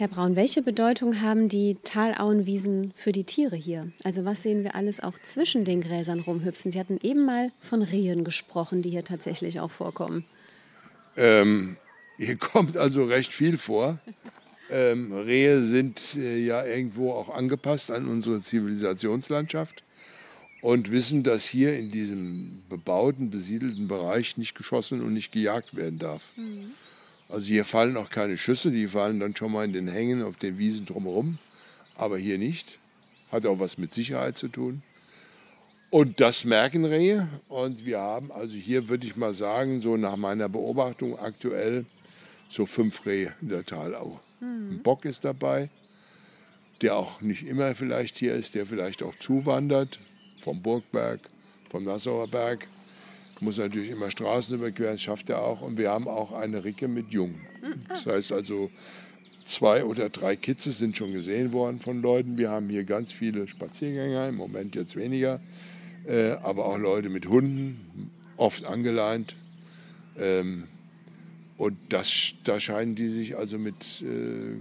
Herr 0.00 0.08
Braun, 0.08 0.34
welche 0.34 0.62
Bedeutung 0.62 1.20
haben 1.20 1.50
die 1.50 1.76
Talauenwiesen 1.84 2.94
für 2.96 3.12
die 3.12 3.24
Tiere 3.24 3.54
hier? 3.54 3.92
Also 4.02 4.24
was 4.24 4.42
sehen 4.42 4.64
wir 4.64 4.74
alles 4.74 5.00
auch 5.00 5.18
zwischen 5.18 5.66
den 5.66 5.82
Gräsern 5.82 6.20
rumhüpfen? 6.20 6.70
Sie 6.70 6.80
hatten 6.80 6.98
eben 7.02 7.26
mal 7.26 7.52
von 7.60 7.82
Rehen 7.82 8.24
gesprochen, 8.24 8.80
die 8.80 8.88
hier 8.88 9.04
tatsächlich 9.04 9.60
auch 9.60 9.70
vorkommen. 9.70 10.24
Ähm, 11.18 11.76
hier 12.16 12.36
kommt 12.38 12.78
also 12.78 13.04
recht 13.04 13.34
viel 13.34 13.58
vor. 13.58 13.98
Ähm, 14.70 15.12
Rehe 15.12 15.62
sind 15.64 16.00
äh, 16.16 16.38
ja 16.38 16.64
irgendwo 16.64 17.12
auch 17.12 17.28
angepasst 17.28 17.90
an 17.90 18.08
unsere 18.08 18.38
Zivilisationslandschaft 18.38 19.84
und 20.62 20.90
wissen, 20.90 21.24
dass 21.24 21.44
hier 21.44 21.78
in 21.78 21.90
diesem 21.90 22.62
bebauten, 22.70 23.28
besiedelten 23.28 23.86
Bereich 23.86 24.38
nicht 24.38 24.54
geschossen 24.54 25.02
und 25.02 25.12
nicht 25.12 25.30
gejagt 25.30 25.76
werden 25.76 25.98
darf. 25.98 26.30
Mhm. 26.36 26.70
Also 27.30 27.46
hier 27.46 27.64
fallen 27.64 27.96
auch 27.96 28.10
keine 28.10 28.36
Schüsse, 28.36 28.70
die 28.70 28.88
fallen 28.88 29.20
dann 29.20 29.36
schon 29.36 29.52
mal 29.52 29.64
in 29.64 29.72
den 29.72 29.88
Hängen 29.88 30.22
auf 30.22 30.36
den 30.36 30.58
Wiesen 30.58 30.86
drumherum, 30.86 31.38
aber 31.94 32.18
hier 32.18 32.38
nicht. 32.38 32.78
Hat 33.30 33.46
auch 33.46 33.60
was 33.60 33.78
mit 33.78 33.92
Sicherheit 33.92 34.36
zu 34.36 34.48
tun. 34.48 34.82
Und 35.90 36.20
das 36.20 36.44
merken 36.44 36.84
Rehe. 36.84 37.28
Und 37.48 37.84
wir 37.84 38.00
haben 38.00 38.32
also 38.32 38.54
hier, 38.54 38.88
würde 38.88 39.06
ich 39.06 39.16
mal 39.16 39.34
sagen, 39.34 39.80
so 39.80 39.96
nach 39.96 40.16
meiner 40.16 40.48
Beobachtung 40.48 41.18
aktuell 41.18 41.84
so 42.48 42.66
fünf 42.66 43.06
Rehe 43.06 43.34
in 43.40 43.48
der 43.48 43.64
Talaue. 43.64 44.18
Mhm. 44.40 44.70
Ein 44.72 44.82
Bock 44.82 45.04
ist 45.04 45.24
dabei, 45.24 45.68
der 46.82 46.96
auch 46.96 47.20
nicht 47.20 47.46
immer 47.46 47.74
vielleicht 47.74 48.18
hier 48.18 48.34
ist, 48.34 48.54
der 48.54 48.66
vielleicht 48.66 49.02
auch 49.02 49.14
zuwandert 49.16 50.00
vom 50.40 50.62
Burgberg, 50.62 51.20
vom 51.68 51.84
Nassauer 51.84 52.26
Berg 52.28 52.66
muss 53.40 53.58
natürlich 53.58 53.90
immer 53.90 54.10
Straßen 54.10 54.54
überqueren, 54.56 54.92
das 54.92 55.02
schafft 55.02 55.30
er 55.30 55.42
auch. 55.42 55.60
Und 55.60 55.78
wir 55.78 55.90
haben 55.90 56.08
auch 56.08 56.32
eine 56.32 56.64
Ricke 56.64 56.88
mit 56.88 57.12
Jungen. 57.12 57.40
Das 57.88 58.06
heißt 58.06 58.32
also, 58.32 58.70
zwei 59.44 59.84
oder 59.84 60.08
drei 60.08 60.36
Kitze 60.36 60.72
sind 60.72 60.96
schon 60.96 61.12
gesehen 61.12 61.52
worden 61.52 61.80
von 61.80 62.00
Leuten. 62.02 62.38
Wir 62.38 62.50
haben 62.50 62.68
hier 62.68 62.84
ganz 62.84 63.12
viele 63.12 63.48
Spaziergänger, 63.48 64.28
im 64.28 64.36
Moment 64.36 64.76
jetzt 64.76 64.96
weniger, 64.96 65.40
äh, 66.06 66.32
aber 66.42 66.66
auch 66.66 66.78
Leute 66.78 67.08
mit 67.08 67.26
Hunden, 67.26 68.10
oft 68.36 68.64
angeleint. 68.64 69.36
Ähm, 70.18 70.64
und 71.56 71.76
das, 71.90 72.34
da 72.44 72.58
scheinen 72.58 72.94
die 72.94 73.10
sich 73.10 73.36
also 73.36 73.58
mit 73.58 74.02
äh, 74.02 74.54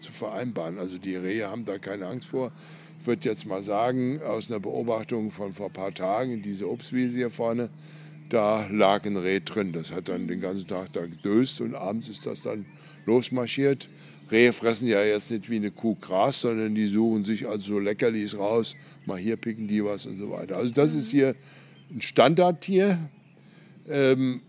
zu 0.00 0.12
vereinbaren. 0.12 0.78
Also 0.78 0.98
die 0.98 1.16
Rehe 1.16 1.50
haben 1.50 1.64
da 1.64 1.78
keine 1.78 2.06
Angst 2.06 2.28
vor. 2.28 2.52
Ich 3.04 3.06
würde 3.06 3.28
jetzt 3.28 3.44
mal 3.44 3.62
sagen, 3.62 4.22
aus 4.22 4.50
einer 4.50 4.60
Beobachtung 4.60 5.30
von 5.30 5.52
vor 5.52 5.66
ein 5.66 5.72
paar 5.74 5.92
Tagen, 5.92 6.40
diese 6.40 6.66
Obstwiese 6.70 7.18
hier 7.18 7.28
vorne, 7.28 7.68
da 8.30 8.66
lag 8.70 9.04
ein 9.04 9.18
Reh 9.18 9.40
drin. 9.40 9.74
Das 9.74 9.92
hat 9.92 10.08
dann 10.08 10.26
den 10.26 10.40
ganzen 10.40 10.66
Tag 10.66 10.94
da 10.94 11.04
gedöst 11.04 11.60
und 11.60 11.74
abends 11.74 12.08
ist 12.08 12.24
das 12.24 12.40
dann 12.40 12.64
losmarschiert. 13.04 13.90
Rehe 14.30 14.54
fressen 14.54 14.88
ja 14.88 15.04
jetzt 15.04 15.30
nicht 15.30 15.50
wie 15.50 15.56
eine 15.56 15.70
Kuh 15.70 15.96
Gras, 15.96 16.40
sondern 16.40 16.74
die 16.74 16.86
suchen 16.86 17.26
sich 17.26 17.46
also 17.46 17.74
so 17.74 17.78
Leckerlis 17.78 18.38
raus. 18.38 18.74
Mal 19.04 19.18
hier 19.18 19.36
picken 19.36 19.68
die 19.68 19.84
was 19.84 20.06
und 20.06 20.16
so 20.16 20.30
weiter. 20.30 20.56
Also 20.56 20.72
das 20.72 20.94
ist 20.94 21.10
hier 21.10 21.34
ein 21.90 22.00
Standardtier. 22.00 22.98
Ähm, 23.86 24.40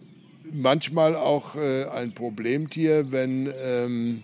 manchmal 0.49 1.13
auch 1.17 1.57
äh, 1.57 1.87
ein 1.87 2.13
Problemtier, 2.13 3.11
wenn 3.11 3.51
ähm, 3.61 4.23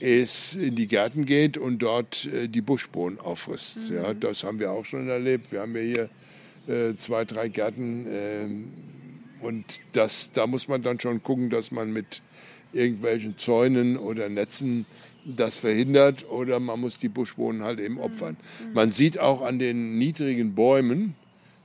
es 0.00 0.54
in 0.54 0.74
die 0.76 0.86
Gärten 0.86 1.24
geht 1.24 1.56
und 1.56 1.78
dort 1.78 2.26
äh, 2.26 2.48
die 2.48 2.60
Buschbohnen 2.60 3.18
auffrisst. 3.18 3.90
Mhm. 3.90 3.96
Ja, 3.96 4.14
das 4.14 4.44
haben 4.44 4.58
wir 4.58 4.72
auch 4.72 4.84
schon 4.84 5.08
erlebt. 5.08 5.52
Wir 5.52 5.60
haben 5.60 5.74
ja 5.74 5.82
hier 5.82 6.08
äh, 6.68 6.96
zwei, 6.96 7.24
drei 7.24 7.48
Gärten. 7.48 8.06
Äh, 8.06 9.44
und 9.44 9.80
das, 9.92 10.30
da 10.32 10.46
muss 10.46 10.68
man 10.68 10.82
dann 10.82 11.00
schon 11.00 11.22
gucken, 11.22 11.50
dass 11.50 11.70
man 11.70 11.92
mit 11.92 12.22
irgendwelchen 12.72 13.38
Zäunen 13.38 13.96
oder 13.96 14.28
Netzen 14.28 14.86
das 15.24 15.56
verhindert 15.56 16.28
oder 16.28 16.58
man 16.60 16.80
muss 16.80 16.98
die 16.98 17.08
Buschbohnen 17.08 17.62
halt 17.62 17.80
eben 17.80 17.98
opfern. 17.98 18.36
Mhm. 18.66 18.72
Man 18.74 18.90
sieht 18.90 19.18
auch 19.18 19.42
an 19.42 19.58
den 19.58 19.98
niedrigen 19.98 20.54
Bäumen, 20.54 21.14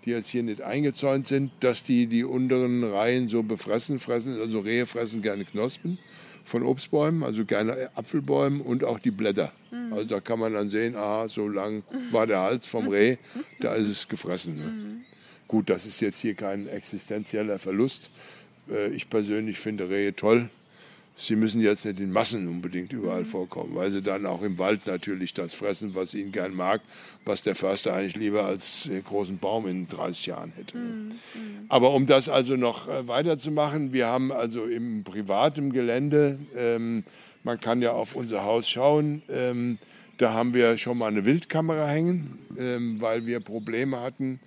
die 0.05 0.09
jetzt 0.09 0.29
hier 0.29 0.43
nicht 0.43 0.61
eingezäunt 0.61 1.27
sind, 1.27 1.51
dass 1.61 1.83
die 1.83 2.07
die 2.07 2.23
unteren 2.23 2.83
Reihen 2.83 3.29
so 3.29 3.41
befressen, 3.41 3.99
fressen, 3.99 4.37
also 4.39 4.59
Rehe 4.59 4.85
fressen 4.85 5.21
gerne 5.21 5.45
Knospen 5.45 5.97
von 6.43 6.63
Obstbäumen, 6.63 7.23
also 7.23 7.45
gerne 7.45 7.89
Apfelbäumen 7.95 8.61
und 8.61 8.83
auch 8.83 8.99
die 8.99 9.11
Blätter. 9.11 9.51
Mhm. 9.71 9.93
Also 9.93 10.05
da 10.05 10.19
kann 10.19 10.39
man 10.39 10.53
dann 10.53 10.69
sehen, 10.69 10.95
aha, 10.95 11.27
so 11.27 11.47
lang 11.47 11.83
war 12.11 12.27
der 12.27 12.41
Hals 12.41 12.67
vom 12.67 12.87
Reh, 12.87 13.17
da 13.59 13.75
ist 13.75 13.87
es 13.87 14.07
gefressen. 14.07 14.57
Ne? 14.57 14.63
Mhm. 14.63 15.01
Gut, 15.47 15.69
das 15.69 15.85
ist 15.85 15.99
jetzt 16.01 16.19
hier 16.19 16.35
kein 16.35 16.67
existenzieller 16.67 17.59
Verlust. 17.59 18.09
Äh, 18.69 18.89
ich 18.89 19.09
persönlich 19.09 19.59
finde 19.59 19.89
Rehe 19.89 20.15
toll 20.15 20.49
sie 21.15 21.35
müssen 21.35 21.61
jetzt 21.61 21.85
nicht 21.85 21.99
in 21.99 22.11
Massen 22.11 22.47
unbedingt 22.47 22.91
überall 22.91 23.21
mhm. 23.21 23.27
vorkommen, 23.27 23.75
weil 23.75 23.91
sie 23.91 24.01
dann 24.01 24.25
auch 24.25 24.41
im 24.41 24.57
Wald 24.57 24.87
natürlich 24.87 25.33
das 25.33 25.53
fressen, 25.53 25.95
was 25.95 26.13
ihnen 26.13 26.31
gern 26.31 26.55
mag, 26.55 26.81
was 27.25 27.43
der 27.43 27.55
Förster 27.55 27.93
eigentlich 27.93 28.15
lieber 28.15 28.45
als 28.45 28.89
großen 29.05 29.37
Baum 29.37 29.67
in 29.67 29.87
30 29.87 30.25
Jahren 30.25 30.53
hätte. 30.55 30.77
Ne? 30.77 30.83
Mhm. 30.83 31.15
Aber 31.69 31.93
um 31.93 32.05
das 32.07 32.29
also 32.29 32.55
noch 32.55 32.87
äh, 32.87 33.07
weiterzumachen, 33.07 33.93
wir 33.93 34.07
haben 34.07 34.31
also 34.31 34.65
im 34.65 35.03
privaten 35.03 35.71
Gelände, 35.71 36.39
ähm, 36.55 37.03
man 37.43 37.59
kann 37.59 37.81
ja 37.81 37.91
auf 37.91 38.15
unser 38.15 38.43
Haus 38.43 38.69
schauen, 38.69 39.21
ähm, 39.29 39.77
da 40.17 40.33
haben 40.33 40.53
wir 40.53 40.77
schon 40.77 40.97
mal 40.97 41.07
eine 41.07 41.25
Wildkamera 41.25 41.87
hängen, 41.87 42.39
ähm, 42.57 43.01
weil 43.01 43.25
wir 43.25 43.39
Probleme 43.39 43.99
hatten 43.99 44.39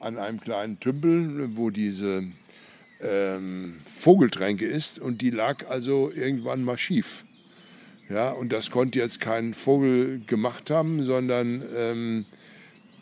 an 0.00 0.18
einem 0.18 0.40
kleinen 0.40 0.80
Tümpel, 0.80 1.56
wo 1.56 1.70
diese 1.70 2.24
ähm, 3.02 3.80
Vogeltränke 3.90 4.66
ist 4.66 4.98
und 4.98 5.20
die 5.22 5.30
lag 5.30 5.68
also 5.68 6.10
irgendwann 6.10 6.64
mal 6.64 6.78
schief. 6.78 7.24
Ja, 8.08 8.30
und 8.30 8.52
das 8.52 8.70
konnte 8.70 8.98
jetzt 8.98 9.20
kein 9.20 9.54
Vogel 9.54 10.20
gemacht 10.26 10.70
haben, 10.70 11.02
sondern 11.02 11.62
ähm, 11.74 12.26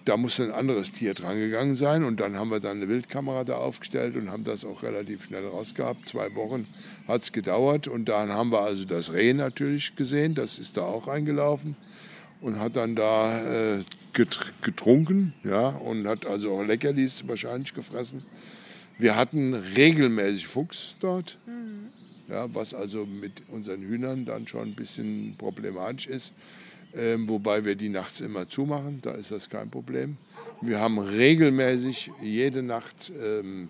da 0.05 0.17
muss 0.17 0.41
ein 0.41 0.51
anderes 0.51 0.93
Tier 0.93 1.15
dran 1.15 1.37
gegangen 1.37 1.75
sein. 1.75 2.05
Und 2.05 2.21
dann 2.21 2.37
haben 2.37 2.51
wir 2.51 2.61
dann 2.61 2.79
eine 2.79 2.89
Wildkamera 2.89 3.45
da 3.45 3.57
aufgestellt 3.57 4.17
und 4.17 4.31
haben 4.31 4.45
das 4.45 4.65
auch 4.65 4.83
relativ 4.83 5.25
schnell 5.25 5.47
rausgehabt. 5.47 6.09
Zwei 6.09 6.35
Wochen 6.35 6.67
hat 7.09 7.23
es 7.23 7.33
gedauert. 7.33 7.89
Und 7.89 8.09
dann 8.09 8.31
haben 8.31 8.51
wir 8.51 8.61
also 8.61 8.85
das 8.85 9.13
Reh 9.13 9.33
natürlich 9.33 9.97
gesehen. 9.97 10.35
Das 10.35 10.59
ist 10.59 10.77
da 10.77 10.83
auch 10.83 11.07
reingelaufen 11.07 11.77
und 12.41 12.59
hat 12.59 12.77
dann 12.77 12.97
da 12.97 13.77
äh, 13.77 13.85
getrunken 14.63 15.35
ja, 15.45 15.69
und 15.69 16.07
hat 16.07 16.27
also 16.27 16.55
auch 16.55 16.63
Leckerlis 16.63 17.27
wahrscheinlich 17.29 17.75
gefressen. 17.75 18.25
Wir 19.01 19.17
hatten 19.17 19.55
regelmäßig 19.55 20.47
Fuchs 20.47 20.97
dort, 21.01 21.39
mhm. 21.47 21.89
ja, 22.29 22.55
was 22.55 22.75
also 22.75 23.07
mit 23.07 23.49
unseren 23.49 23.81
Hühnern 23.81 24.27
dann 24.27 24.47
schon 24.47 24.69
ein 24.69 24.75
bisschen 24.75 25.37
problematisch 25.39 26.07
ist. 26.07 26.35
Ähm, 26.95 27.29
wobei 27.29 27.65
wir 27.65 27.77
die 27.77 27.89
nachts 27.89 28.21
immer 28.21 28.49
zumachen, 28.49 28.99
da 29.01 29.13
ist 29.13 29.31
das 29.31 29.49
kein 29.49 29.71
Problem. 29.71 30.19
Wir 30.61 30.81
haben 30.81 30.99
regelmäßig 30.99 32.11
jede 32.21 32.63
Nacht 32.63 33.11
ähm, 33.19 33.69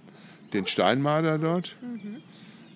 den 0.52 0.66
Steinmarder 0.66 1.38
dort. 1.38 1.76
Mhm. 1.80 2.22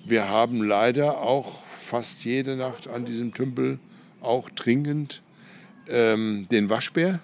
Wir 0.07 0.29
haben 0.29 0.62
leider 0.62 1.18
auch 1.22 1.64
fast 1.64 2.24
jede 2.24 2.57
Nacht 2.57 2.87
an 2.87 3.05
diesem 3.05 3.35
Tümpel 3.35 3.79
auch 4.20 4.49
trinkend 4.51 5.22
ähm, 5.89 6.47
den 6.53 6.68
Waschbär 6.68 7.20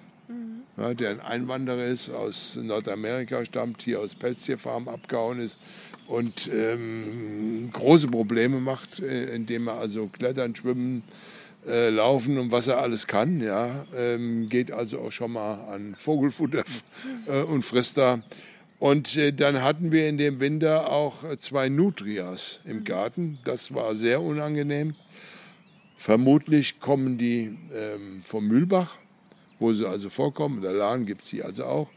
ja, 0.80 0.94
der 0.94 1.10
ein 1.10 1.20
Einwanderer 1.20 1.84
ist, 1.84 2.08
aus 2.08 2.58
Nordamerika 2.60 3.44
stammt, 3.44 3.82
hier 3.82 4.00
aus 4.00 4.14
Pelztierfarmen 4.14 4.88
abgehauen 4.88 5.38
ist 5.38 5.58
und 6.06 6.50
ähm, 6.52 7.68
große 7.72 8.08
Probleme 8.08 8.60
macht, 8.60 9.00
äh, 9.00 9.34
indem 9.34 9.68
er 9.68 9.74
also 9.74 10.06
klettern, 10.06 10.56
schwimmen, 10.56 11.02
äh, 11.66 11.90
laufen 11.90 12.38
und 12.38 12.50
was 12.50 12.66
er 12.68 12.78
alles 12.78 13.06
kann. 13.06 13.42
Ja, 13.42 13.84
ähm, 13.94 14.48
geht 14.48 14.72
also 14.72 15.00
auch 15.00 15.12
schon 15.12 15.32
mal 15.32 15.54
an 15.68 15.94
Vogelfutter 15.96 16.64
äh, 17.26 17.42
und 17.42 17.62
frisst 17.62 17.98
da. 17.98 18.22
Und 18.78 19.14
äh, 19.18 19.34
dann 19.34 19.62
hatten 19.62 19.92
wir 19.92 20.08
in 20.08 20.16
dem 20.16 20.40
Winter 20.40 20.90
auch 20.90 21.36
zwei 21.36 21.68
Nutrias 21.68 22.60
im 22.64 22.84
Garten. 22.84 23.38
Das 23.44 23.74
war 23.74 23.94
sehr 23.94 24.22
unangenehm. 24.22 24.94
Vermutlich 25.98 26.80
kommen 26.80 27.18
die 27.18 27.58
ähm, 27.74 28.22
vom 28.24 28.48
Mühlbach 28.48 28.96
wo 29.60 29.72
sie 29.72 29.86
also 29.86 30.10
vorkommen. 30.10 30.60
Der 30.62 30.72
Lahn 30.72 31.06
gibt 31.06 31.22
es 31.22 31.28
sie 31.28 31.42
also 31.42 31.64
auch. 31.64 31.88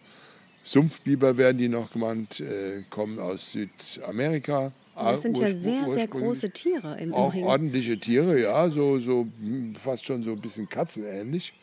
Sumpfbiber 0.65 1.35
werden 1.35 1.57
die 1.57 1.67
noch 1.67 1.91
genannt, 1.91 2.39
äh, 2.39 2.83
kommen 2.89 3.19
aus 3.19 3.51
Südamerika. 3.51 4.71
Das 4.95 5.21
sind 5.21 5.37
ja 5.37 5.49
sehr, 5.49 5.89
sehr 5.89 6.07
große 6.07 6.51
Tiere 6.51 6.97
im 6.99 7.13
Auch 7.13 7.33
Ring. 7.33 7.43
ordentliche 7.43 7.99
Tiere, 7.99 8.39
ja, 8.39 8.69
so, 8.69 8.97
so 8.99 9.27
hm, 9.41 9.75
fast 9.75 10.05
schon 10.05 10.23
so 10.23 10.31
ein 10.31 10.39
bisschen 10.39 10.69
katzenähnlich. 10.69 11.53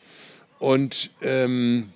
Und 0.59 1.09
ähm, 1.23 1.89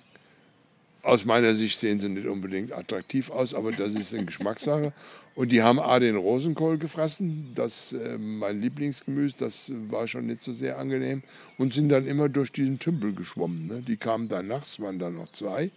aus 1.06 1.24
meiner 1.24 1.54
Sicht 1.54 1.78
sehen 1.78 2.00
sie 2.00 2.08
nicht 2.08 2.26
unbedingt 2.26 2.72
attraktiv 2.72 3.30
aus, 3.30 3.54
aber 3.54 3.70
das 3.70 3.94
ist 3.94 4.12
eine 4.12 4.24
Geschmackssache. 4.24 4.92
Und 5.36 5.52
die 5.52 5.62
haben 5.62 5.78
A, 5.78 6.00
den 6.00 6.16
Rosenkohl 6.16 6.78
gefressen, 6.78 7.52
das 7.54 7.92
äh, 7.92 8.18
mein 8.18 8.60
Lieblingsgemüse, 8.60 9.36
das 9.38 9.70
war 9.88 10.08
schon 10.08 10.26
nicht 10.26 10.42
so 10.42 10.52
sehr 10.52 10.78
angenehm, 10.78 11.22
und 11.58 11.72
sind 11.72 11.90
dann 11.90 12.06
immer 12.06 12.28
durch 12.28 12.50
diesen 12.50 12.78
Tümpel 12.78 13.14
geschwommen. 13.14 13.66
Ne? 13.68 13.82
Die 13.86 13.96
kamen 13.96 14.28
dann 14.28 14.48
nachts, 14.48 14.80
waren 14.80 14.98
dann 14.98 15.14
noch 15.14 15.30
zwei. 15.30 15.70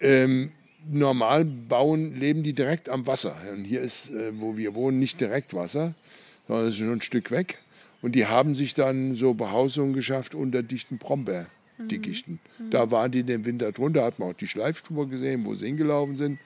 Ähm, 0.00 0.50
normal 0.90 1.44
bauen, 1.44 2.18
leben 2.18 2.42
die 2.42 2.54
direkt 2.54 2.88
am 2.88 3.06
Wasser. 3.06 3.36
Und 3.54 3.64
hier 3.64 3.82
ist, 3.82 4.10
äh, 4.10 4.32
wo 4.34 4.56
wir 4.56 4.74
wohnen, 4.74 4.98
nicht 4.98 5.20
direkt 5.20 5.54
Wasser, 5.54 5.94
sondern 6.48 6.64
es 6.64 6.70
ist 6.70 6.78
schon 6.78 6.90
ein 6.90 7.00
Stück 7.02 7.30
weg. 7.30 7.58
Und 8.02 8.16
die 8.16 8.26
haben 8.26 8.54
sich 8.54 8.74
dann 8.74 9.14
so 9.14 9.34
Behausungen 9.34 9.92
geschafft 9.92 10.34
unter 10.34 10.62
dichten 10.62 10.98
Brombeerdickichten. 11.88 12.40
Da 12.70 12.90
waren 12.90 13.12
die 13.12 13.22
den 13.22 13.44
Winter 13.44 13.72
drunter, 13.72 14.04
hat 14.04 14.18
man 14.18 14.30
auch 14.30 14.34
die 14.34 14.46
Schleifspur 14.46 15.08
gesehen, 15.08 15.44
wo 15.44 15.54
sie 15.54 15.66
hingelaufen 15.66 16.16
sind. 16.16 16.38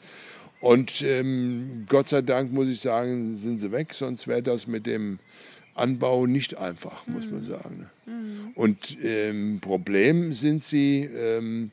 Und 0.60 1.02
ähm, 1.02 1.86
Gott 1.88 2.08
sei 2.08 2.22
Dank 2.22 2.52
muss 2.52 2.68
ich 2.68 2.80
sagen, 2.80 3.36
sind 3.36 3.60
sie 3.60 3.70
weg, 3.70 3.94
sonst 3.94 4.26
wäre 4.26 4.42
das 4.42 4.66
mit 4.66 4.86
dem 4.86 5.20
Anbau 5.74 6.26
nicht 6.26 6.58
einfach, 6.58 7.06
muss 7.06 7.30
man 7.30 7.42
sagen. 7.42 7.78
ne? 7.78 8.52
Und 8.56 8.98
ähm, 9.00 9.60
Problem 9.60 10.32
sind 10.32 10.64
sie 10.64 11.04
ähm, 11.04 11.70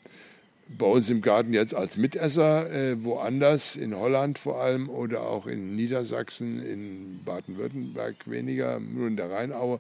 bei 0.68 0.86
uns 0.86 1.10
im 1.10 1.22
Garten 1.22 1.54
jetzt 1.54 1.74
als 1.74 1.98
Mitesser, 1.98 2.72
äh, 2.72 3.04
woanders, 3.04 3.76
in 3.76 3.96
Holland 3.96 4.38
vor 4.38 4.62
allem 4.62 4.90
oder 4.90 5.22
auch 5.22 5.48
in 5.48 5.76
Niedersachsen, 5.76 6.64
in 6.64 7.24
Baden-Württemberg 7.24 8.16
weniger, 8.26 8.80
nur 8.80 9.08
in 9.08 9.18
der 9.18 9.32
Rheinaue, 9.32 9.80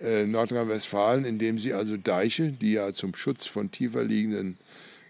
äh, 0.00 0.24
Nordrhein-Westfalen, 0.24 1.24
indem 1.24 1.58
sie 1.58 1.72
also 1.72 1.96
Deiche, 1.96 2.52
die 2.52 2.72
ja 2.72 2.92
zum 2.92 3.14
Schutz 3.14 3.46
von 3.46 3.70
tiefer 3.70 4.04
liegenden 4.04 4.58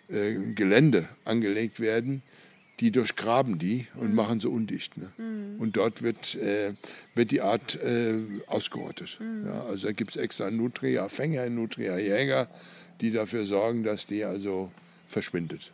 äh, 0.09 0.35
Gelände 0.55 1.09
angelegt 1.25 1.81
werden, 1.81 2.23
die 2.81 2.91
durchgraben 2.93 3.59
die 3.59 3.87
und 3.97 4.15
machen 4.15 4.41
sie 4.41 4.49
undicht. 4.49 4.97
Ne? 4.97 5.11
Und 5.59 5.77
dort 5.77 6.03
wird, 6.03 6.37
äh, 6.37 6.75
wird 7.15 7.33
die 7.33 7.41
Art 7.41 7.77
äh, 7.83 8.19
ausgerottet. 8.47 9.19
Ja, 9.45 9.65
also 9.65 9.89
da 9.89 9.93
gibt 9.93 10.13
es 10.13 10.17
extra 10.17 10.51
Nutria-Fänger, 10.51 11.49
Nutria-Jäger, 11.51 12.49
die 13.01 13.11
dafür 13.11 13.47
sorgen, 13.47 13.83
dass 13.83 14.07
die 14.07 14.25
also 14.25 14.71
verschwindet, 15.09 15.73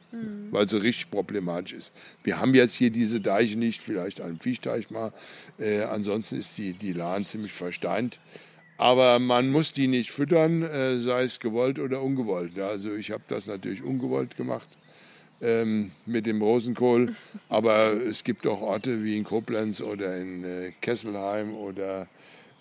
weil 0.52 0.68
sie 0.68 0.80
richtig 0.80 1.10
problematisch 1.10 1.72
ist. 1.72 1.92
Wir 2.22 2.38
haben 2.38 2.54
jetzt 2.54 2.74
hier 2.74 2.90
diese 2.90 3.20
Deiche 3.20 3.58
nicht, 3.58 3.82
vielleicht 3.82 4.20
einen 4.20 4.38
Fischteich 4.38 4.90
mal. 4.90 5.12
Äh, 5.58 5.82
ansonsten 5.82 6.38
ist 6.38 6.56
die, 6.56 6.72
die 6.72 6.92
Lahn 6.92 7.26
ziemlich 7.26 7.52
versteint. 7.52 8.20
Aber 8.76 9.18
man 9.18 9.50
muss 9.50 9.72
die 9.72 9.86
nicht 9.86 10.10
füttern, 10.10 10.62
äh, 10.62 10.98
sei 11.00 11.24
es 11.24 11.38
gewollt 11.38 11.78
oder 11.78 12.02
ungewollt. 12.02 12.58
Also 12.58 12.94
ich 12.94 13.10
habe 13.10 13.22
das 13.28 13.46
natürlich 13.46 13.82
ungewollt 13.82 14.36
gemacht 14.36 14.68
ähm, 15.40 15.92
mit 16.06 16.26
dem 16.26 16.42
Rosenkohl. 16.42 17.14
Aber 17.48 17.92
es 17.92 18.24
gibt 18.24 18.46
auch 18.46 18.60
Orte 18.60 19.04
wie 19.04 19.16
in 19.16 19.24
Koblenz 19.24 19.80
oder 19.80 20.16
in 20.16 20.44
äh, 20.44 20.72
Kesselheim 20.80 21.54
oder 21.54 22.08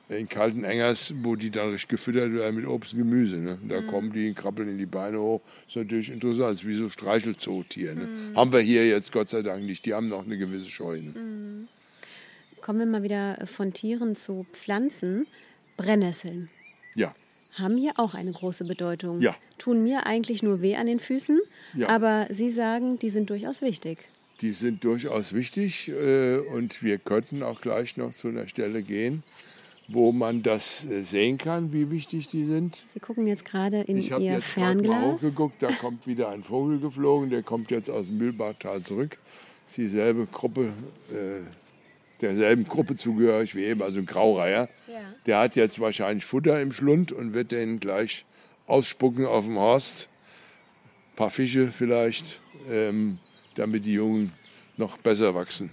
in 0.09 0.27
Kaltenengers, 0.27 1.13
wo 1.23 1.35
die 1.35 1.49
dann 1.49 1.71
richtig 1.71 1.89
gefüttert 1.89 2.33
werden 2.33 2.55
mit 2.55 2.67
Obst 2.67 2.93
und 2.93 2.99
Gemüse. 2.99 3.37
Ne? 3.37 3.57
Da 3.67 3.81
kommen 3.81 4.11
die, 4.11 4.33
krabbeln 4.33 4.69
in 4.69 4.77
die 4.77 4.85
Beine 4.85 5.19
hoch. 5.19 5.41
ist 5.67 5.75
natürlich 5.75 6.11
interessant. 6.11 6.53
Das 6.53 6.61
ist 6.61 6.67
wie 6.67 6.75
so 6.75 6.89
Streichelzootier. 6.89 7.95
Ne? 7.95 8.09
Haben 8.35 8.51
wir 8.51 8.59
hier 8.59 8.87
jetzt 8.87 9.11
Gott 9.11 9.29
sei 9.29 9.41
Dank 9.41 9.63
nicht. 9.63 9.85
Die 9.85 9.93
haben 9.93 10.09
noch 10.09 10.25
eine 10.25 10.37
gewisse 10.37 10.69
Scheu. 10.69 11.01
Ne? 11.01 11.67
Kommen 12.61 12.79
wir 12.79 12.85
mal 12.85 13.03
wieder 13.03 13.45
von 13.45 13.73
Tieren 13.73 14.15
zu 14.15 14.45
Pflanzen. 14.51 15.25
Brennnesseln 15.77 16.49
Ja. 16.95 17.13
haben 17.53 17.77
hier 17.77 17.93
auch 17.97 18.13
eine 18.13 18.31
große 18.31 18.65
Bedeutung. 18.65 19.21
Ja. 19.21 19.35
Tun 19.57 19.83
mir 19.83 20.05
eigentlich 20.05 20.43
nur 20.43 20.61
weh 20.61 20.75
an 20.75 20.87
den 20.87 20.99
Füßen, 20.99 21.39
Ja. 21.75 21.89
aber 21.89 22.27
Sie 22.29 22.49
sagen, 22.49 22.99
die 22.99 23.09
sind 23.09 23.29
durchaus 23.29 23.61
wichtig. 23.61 23.99
Die 24.41 24.51
sind 24.51 24.83
durchaus 24.83 25.33
wichtig 25.33 25.89
äh, 25.89 26.37
und 26.37 26.81
wir 26.83 26.97
könnten 26.97 27.43
auch 27.43 27.61
gleich 27.61 27.95
noch 27.97 28.11
zu 28.13 28.27
einer 28.27 28.47
Stelle 28.47 28.81
gehen, 28.83 29.23
wo 29.87 30.11
man 30.11 30.43
das 30.43 30.85
äh, 30.85 31.01
sehen 31.03 31.37
kann, 31.37 31.71
wie 31.71 31.89
wichtig 31.91 32.27
die 32.27 32.43
sind. 32.45 32.83
Sie 32.93 32.99
gucken 32.99 33.27
jetzt 33.27 33.45
gerade 33.45 33.81
in 33.81 33.97
Ich 33.97 34.11
habe 34.11 34.23
Ihr 34.23 34.33
jetzt 34.33 34.53
gerade 34.55 34.75
mal 34.81 34.83
Fernglas. 34.91 35.13
hochgeguckt, 35.21 35.61
da 35.61 35.71
kommt 35.73 36.07
wieder 36.07 36.29
ein 36.29 36.43
Vogel 36.43 36.79
geflogen, 36.79 37.29
der 37.29 37.43
kommt 37.43 37.69
jetzt 37.71 37.89
aus 37.89 38.07
dem 38.07 38.17
Mühlbachtal 38.17 38.81
zurück. 38.81 39.17
Ist 39.67 39.77
dieselbe 39.77 40.25
Gruppe, 40.25 40.73
äh, 41.11 41.41
derselben 42.23 42.63
Gruppe 42.67 42.95
zugehörig 42.95 43.53
wie 43.55 43.63
eben, 43.65 43.81
also 43.83 43.99
ein 43.99 44.05
Graureiher. 44.05 44.69
Ja. 44.87 45.01
Der 45.25 45.39
hat 45.39 45.55
jetzt 45.55 45.79
wahrscheinlich 45.79 46.25
Futter 46.25 46.59
im 46.61 46.71
Schlund 46.71 47.11
und 47.11 47.33
wird 47.33 47.51
den 47.51 47.79
gleich 47.79 48.25
ausspucken 48.67 49.25
auf 49.25 49.45
dem 49.45 49.57
Horst. 49.57 50.09
Ein 51.11 51.15
paar 51.17 51.29
Fische 51.29 51.67
vielleicht, 51.71 52.41
ähm, 52.69 53.19
damit 53.55 53.85
die 53.85 53.93
Jungen 53.93 54.31
noch 54.77 54.97
besser 54.97 55.35
wachsen, 55.35 55.69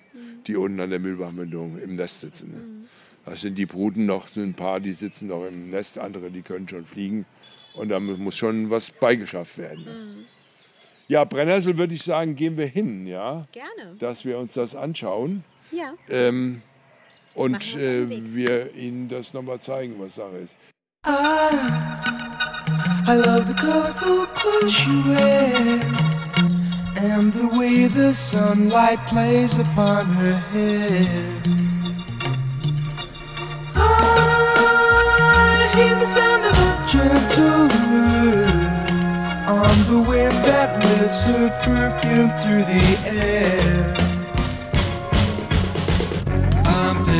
die 0.46 0.57
unten 0.57 0.80
an 0.80 0.90
der 0.90 0.98
Mühlbachmündung 0.98 1.78
im 1.78 1.96
Nest 1.96 2.20
sitzen. 2.20 2.51
Ne? 2.51 2.88
Das 3.24 3.40
sind 3.40 3.57
die 3.57 3.66
Bruten 3.66 4.05
noch, 4.07 4.28
sind 4.28 4.51
ein 4.51 4.55
paar, 4.55 4.80
die 4.80 4.92
sitzen 4.92 5.28
noch 5.28 5.46
im 5.46 5.70
Nest, 5.70 5.98
andere, 5.98 6.30
die 6.30 6.42
können 6.42 6.68
schon 6.68 6.84
fliegen. 6.84 7.24
Und 7.74 7.88
da 7.90 8.01
mu- 8.01 8.16
muss 8.16 8.36
schon 8.36 8.68
was 8.70 8.90
beigeschafft 8.90 9.57
werden. 9.59 9.84
Ne? 9.84 10.14
Ja, 11.09 11.24
Brennnessel 11.24 11.78
würde 11.78 11.94
ich 11.94 12.03
sagen, 12.03 12.36
gehen 12.36 12.57
wir 12.57 12.66
hin, 12.66 13.07
ja, 13.07 13.46
Gerne. 13.53 13.96
dass 13.98 14.24
wir 14.24 14.38
uns 14.38 14.55
das 14.55 14.74
anschauen 14.76 15.42
Ja. 15.70 15.94
ähm, 16.08 16.62
und 17.34 17.76
wir 17.76 18.10
äh, 18.10 18.34
wir 18.34 18.74
Ihnen 18.74 19.08
das 19.08 19.32
nochmal 19.32 19.60
zeigen, 19.60 19.94
was 19.98 20.16
Sache 20.16 20.38
ist. 20.38 20.56
I 23.06 23.14
love 23.14 23.46
the 23.48 23.54
colorful 23.54 24.26
clothes 24.34 24.72
she 24.72 25.02
wears 25.06 25.82
and 26.96 27.32
the 27.32 27.46
way 27.58 27.86
the 27.88 28.12
sunlight 28.12 28.98
plays 29.08 29.58
upon 29.58 30.06
her 30.14 30.34
hair. 30.52 31.06
I 33.74 35.72
hear 35.74 35.94
the 35.96 36.06
sound 36.06 36.44
of 36.44 36.58
a 36.58 36.86
gentle 36.86 37.68
word 37.90 38.70
on 39.48 39.76
the 39.88 40.02
wind 40.08 40.34
that 40.44 40.78
lifts 40.78 41.24
her 41.24 41.48
perfume 41.64 42.30
through 42.42 42.64
the 42.64 42.84
air. 43.08 43.99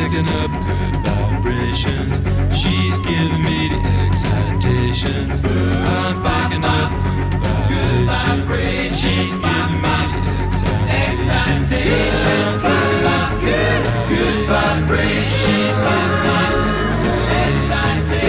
Picking 0.01 0.27
up 0.41 0.49
good 0.65 0.95
vibrations. 1.05 2.17
She's 2.57 2.97
giving 3.05 3.43
me 3.45 3.69
the 3.69 3.79
excitations. 4.09 5.37
I'm 5.45 6.15
picking 6.25 6.65
up 6.65 6.91
good 7.69 8.05
vibrations. 8.09 8.99
She's 8.99 9.37
giving 9.37 9.81
me 9.85 9.97
the 10.25 10.33
excitations. 11.05 12.61
Good, 13.45 13.83
good 14.09 14.39
vibrations. 14.49 15.37
She's 15.43 15.77
giving 15.85 16.17
me 16.17 16.37
excitations. 17.45 18.25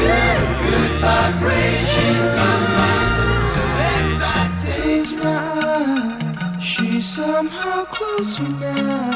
Good, 0.00 0.40
good 0.64 0.92
vibrations. 1.04 1.92
She's 1.92 2.26
giving 2.40 2.72
me 2.76 2.92
excitations. 4.56 5.36
She's 6.64 7.06
somehow 7.06 7.84
closer 7.84 8.48
now. 8.48 9.15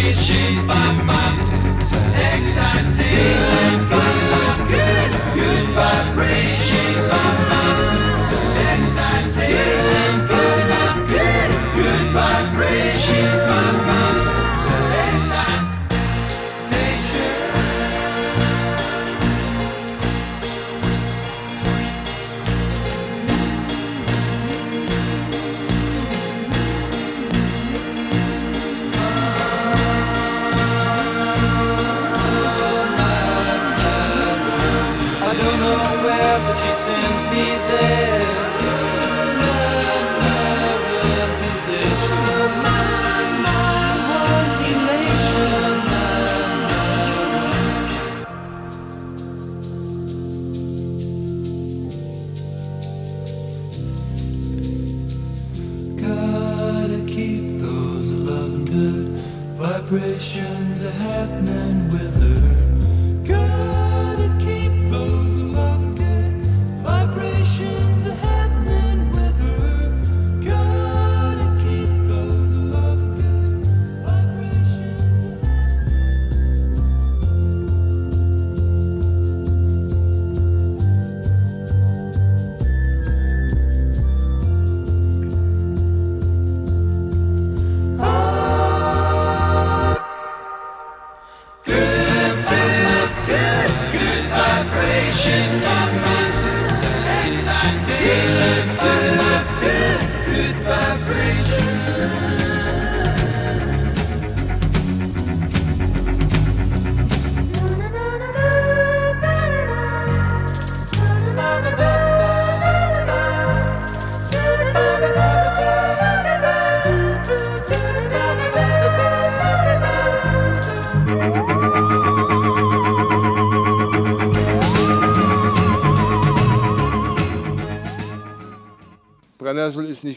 She's 0.00 0.62
by 0.62 0.92
my 1.02 1.28
excitement. 2.32 2.97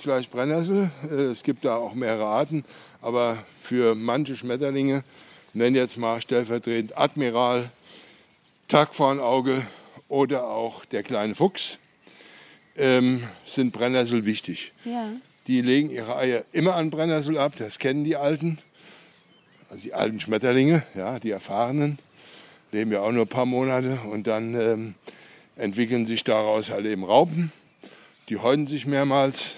Nicht 0.02 0.06
gleich 0.06 0.30
Brennnessel. 0.32 0.90
Äh, 1.12 1.30
Es 1.30 1.44
gibt 1.44 1.64
da 1.64 1.76
auch 1.76 1.94
mehrere 1.94 2.26
Arten. 2.26 2.66
Aber 3.04 3.38
für 3.60 3.94
manche 3.94 4.36
Schmetterlinge, 4.36 5.04
nennen 5.54 5.76
jetzt 5.76 5.96
mal 5.96 6.20
stellvertretend 6.22 6.98
Admiral, 6.98 7.70
Tagfahnauge 8.68 9.62
oder 10.08 10.48
auch 10.48 10.86
der 10.86 11.04
kleine 11.04 11.36
Fuchs, 11.36 11.78
ähm, 12.78 13.28
sind 13.46 13.74
Brennnessel 13.74 14.26
wichtig. 14.26 14.74
Ja. 14.86 15.12
Die 15.46 15.62
legen 15.62 15.92
ihre 15.92 16.16
Eier 16.16 16.46
immer 16.52 16.76
an 16.76 16.90
Brennnessel 16.90 17.38
ab, 17.38 17.54
das 17.60 17.78
kennen 17.78 18.04
die 18.04 18.16
Alten. 18.16 18.58
Also 19.70 19.84
die 19.84 19.94
alten 19.94 20.20
Schmetterlinge, 20.20 20.84
ja, 20.96 21.20
die 21.20 21.30
Erfahrenen, 21.32 22.00
leben 22.72 22.92
ja 22.92 23.02
auch 23.02 23.12
nur 23.12 23.26
ein 23.26 23.30
paar 23.30 23.46
Monate 23.46 24.00
und 24.12 24.26
dann 24.26 24.56
ähm, 24.56 24.96
entwickeln 25.58 26.08
sich 26.08 26.24
daraus 26.24 26.72
halt 26.72 26.88
eben 26.88 27.04
Raupen. 27.04 27.52
Die 28.30 28.38
häuten 28.38 28.66
sich 28.66 28.88
mehrmals 28.88 29.56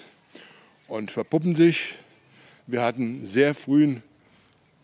und 0.94 1.10
verpuppen 1.10 1.56
sich. 1.56 1.96
Wir 2.68 2.84
hatten 2.84 3.26
sehr 3.26 3.56
frühen 3.56 4.04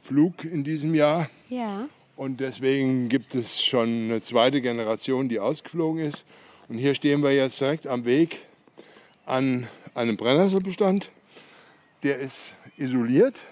Flug 0.02 0.44
in 0.44 0.64
diesem 0.64 0.96
Jahr 0.96 1.30
Ja. 1.50 1.88
und 2.16 2.40
deswegen 2.40 3.10
gibt 3.10 3.36
es 3.36 3.64
schon 3.64 3.88
eine 4.06 4.20
zweite 4.22 4.60
Generation, 4.60 5.30
die 5.30 5.40
ausgeflogen 5.40 6.02
ist. 6.04 6.26
Und 6.68 6.80
hier 6.80 6.96
stehen 6.96 7.22
wir 7.22 7.32
jetzt 7.36 7.62
direkt 7.62 7.86
am 7.86 8.06
Weg 8.06 8.40
an 9.28 9.68
einem 9.94 10.18
Brennnesselbestand. 10.18 11.12
Der 12.02 12.18
ist 12.18 12.56
isoliert. 12.78 13.44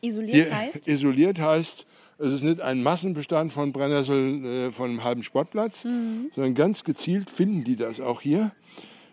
Isoliert 0.00 0.34
Hier, 0.48 0.56
heißt? 0.56 0.88
Isoliert 0.88 1.38
heißt, 1.40 1.86
es 2.20 2.32
ist 2.32 2.42
nicht 2.42 2.60
ein 2.60 2.82
Massenbestand 2.82 3.52
von 3.52 3.72
Brennnessel 3.72 4.44
äh, 4.46 4.72
von 4.72 4.88
einem 4.90 5.04
halben 5.04 5.22
Sportplatz, 5.22 5.84
Mhm. 5.84 6.30
sondern 6.34 6.54
ganz 6.54 6.84
gezielt 6.84 7.28
finden 7.28 7.64
die 7.64 7.76
das 7.76 8.00
auch 8.00 8.22
hier, 8.22 8.52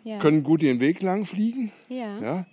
Ja. 0.03 0.17
können 0.19 0.43
gut 0.43 0.61
den 0.61 0.79
Weg 0.79 1.01
lang 1.01 1.25
fliegen. 1.25 1.71
ja. 1.89 2.19
Ja? 2.21 2.45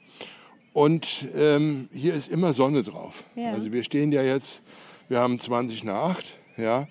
Und 0.75 1.27
ähm, 1.35 1.89
hier 1.93 2.15
ist 2.15 2.29
immer 2.31 2.53
Sonne 2.53 2.83
drauf. 2.83 3.25
Ja. 3.35 3.53
Also 3.53 3.73
wir 3.73 3.83
stehen 3.83 4.13
ja 4.13 4.23
jetzt, 4.23 4.63
wir 5.09 5.19
haben 5.19 5.39
20 5.39 5.83
nach 5.83 6.11
8, 6.11 6.37
ja. 6.57 6.87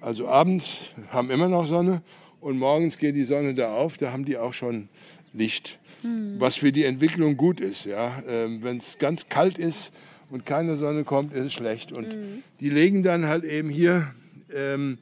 Also 0.00 0.28
abends 0.28 0.90
haben 1.08 1.30
immer 1.30 1.48
noch 1.48 1.66
Sonne 1.66 2.02
und 2.40 2.58
morgens 2.58 2.96
geht 2.98 3.16
die 3.16 3.24
Sonne 3.24 3.54
da 3.54 3.72
auf, 3.74 3.96
da 3.96 4.12
haben 4.12 4.24
die 4.24 4.36
auch 4.36 4.52
schon 4.52 4.88
Licht. 5.32 5.80
Hm. 6.02 6.36
Was 6.38 6.56
für 6.56 6.70
die 6.70 6.84
Entwicklung 6.84 7.36
gut 7.36 7.60
ist, 7.60 7.86
ja. 7.86 8.22
Ähm, 8.28 8.62
Wenn 8.62 8.76
es 8.76 8.98
ganz 8.98 9.28
kalt 9.28 9.58
ist 9.58 9.92
und 10.30 10.44
keine 10.46 10.76
Sonne 10.76 11.02
kommt, 11.02 11.32
ist 11.32 11.44
es 11.46 11.52
schlecht. 11.54 11.90
Und 11.90 12.12
Hm. 12.12 12.42
die 12.60 12.68
legen 12.68 13.02
dann 13.02 13.26
halt 13.26 13.42
eben 13.44 13.70
hier, 13.70 14.14
ähm, 14.54 14.98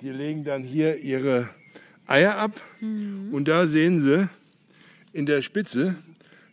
die 0.00 0.08
legen 0.10 0.42
dann 0.42 0.64
hier 0.64 0.98
ihre 1.00 1.48
Eier 2.10 2.36
ab 2.38 2.60
Hm. 2.80 3.28
und 3.32 3.46
da 3.48 3.66
sehen 3.66 4.00
sie 4.00 4.28
in 5.12 5.26
der 5.26 5.42
Spitze, 5.42 5.94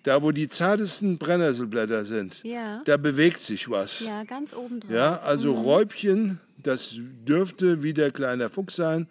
da 0.03 0.22
wo 0.22 0.32
die 0.32 0.47
zartesten 0.47 1.18
Brennnesselblätter 1.18 2.05
sind, 2.05 2.43
Ja. 2.43 2.82
da 2.86 2.97
bewegt 2.97 3.39
sich 3.41 3.70
was. 3.70 3.99
Ja, 4.01 4.24
ganz 4.24 4.53
oben 4.53 4.80
drauf. 4.80 4.91
Ja, 4.91 5.20
also 5.22 5.51
Räubchen, 5.51 6.39
das 6.64 6.95
dürfte 7.28 7.84
wie 7.84 7.93
der 7.93 8.12
kleine 8.12 8.49
Fuchs 8.49 8.76
sein. 8.76 9.08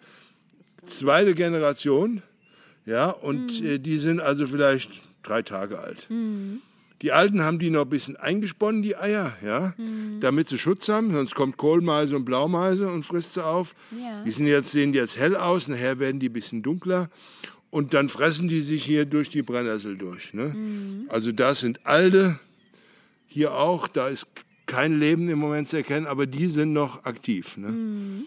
Zweite 0.85 1.33
Generation, 1.35 2.21
ja, 2.85 3.09
und 3.09 3.61
äh, 3.63 3.77
die 3.79 3.97
sind 3.97 4.19
also 4.21 4.47
vielleicht 4.47 4.89
drei 5.23 5.41
Tage 5.41 5.79
alt. 5.79 6.07
Die 7.01 7.11
Alten 7.11 7.43
haben 7.43 7.59
die 7.59 7.69
noch 7.69 7.83
ein 7.83 7.89
bisschen 7.89 8.15
eingesponnen, 8.15 8.81
die 8.81 8.97
Eier, 8.97 9.33
ja, 9.45 9.73
damit 10.19 10.49
sie 10.49 10.57
Schutz 10.57 10.89
haben, 10.89 11.13
sonst 11.13 11.35
kommt 11.35 11.57
Kohlmeise 11.57 12.15
und 12.15 12.25
Blaumeise 12.25 12.89
und 12.89 13.03
frisst 13.03 13.35
sie 13.35 13.45
auf. 13.45 13.75
Ja. 13.91 14.23
Die 14.23 14.31
sind 14.31 14.47
jetzt, 14.47 14.71
sehen 14.71 14.93
jetzt 14.93 15.17
hell 15.17 15.35
aus, 15.35 15.67
nachher 15.67 15.99
werden 15.99 16.19
die 16.19 16.29
ein 16.29 16.33
bisschen 16.33 16.63
dunkler. 16.63 17.09
Und 17.69 17.93
dann 17.93 18.09
fressen 18.09 18.47
die 18.47 18.61
sich 18.61 18.83
hier 18.83 19.05
durch 19.05 19.29
die 19.29 19.43
Brennnessel 19.43 19.97
durch. 19.97 20.33
Ne? 20.33 21.05
Also 21.09 21.31
das 21.31 21.59
sind 21.59 21.85
alte, 21.85 22.39
hier 23.27 23.53
auch, 23.53 23.87
da 23.87 24.07
ist 24.07 24.27
kein 24.65 24.99
Leben 24.99 25.29
im 25.29 25.37
Moment 25.37 25.67
zu 25.67 25.77
erkennen, 25.77 26.07
aber 26.07 26.25
die 26.25 26.47
sind 26.47 26.73
noch 26.73 27.05
aktiv. 27.05 27.57
Ne? 27.57 28.23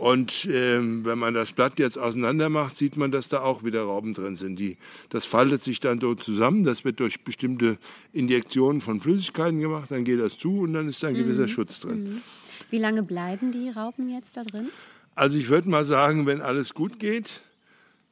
Und 0.00 0.48
ähm, 0.50 1.04
wenn 1.04 1.18
man 1.18 1.34
das 1.34 1.52
Blatt 1.52 1.78
jetzt 1.78 1.98
auseinander 1.98 2.48
macht, 2.48 2.74
sieht 2.74 2.96
man, 2.96 3.12
dass 3.12 3.28
da 3.28 3.42
auch 3.42 3.64
wieder 3.64 3.82
Raupen 3.82 4.14
drin 4.14 4.34
sind. 4.34 4.58
Die, 4.58 4.78
das 5.10 5.26
faltet 5.26 5.62
sich 5.62 5.78
dann 5.78 6.00
so 6.00 6.14
zusammen, 6.14 6.64
das 6.64 6.86
wird 6.86 7.00
durch 7.00 7.22
bestimmte 7.22 7.76
Injektionen 8.14 8.80
von 8.80 9.02
Flüssigkeiten 9.02 9.60
gemacht, 9.60 9.90
dann 9.90 10.04
geht 10.04 10.18
das 10.18 10.38
zu 10.38 10.60
und 10.60 10.72
dann 10.72 10.88
ist 10.88 11.02
da 11.02 11.08
ein 11.08 11.16
gewisser 11.16 11.48
Schutz 11.48 11.80
drin. 11.80 12.22
Wie 12.70 12.78
lange 12.78 13.02
bleiben 13.02 13.52
die 13.52 13.68
Raupen 13.68 14.08
jetzt 14.08 14.38
da 14.38 14.44
drin? 14.44 14.70
Also 15.16 15.36
ich 15.36 15.50
würde 15.50 15.68
mal 15.68 15.84
sagen, 15.84 16.24
wenn 16.24 16.40
alles 16.40 16.72
gut 16.72 16.98
geht, 16.98 17.42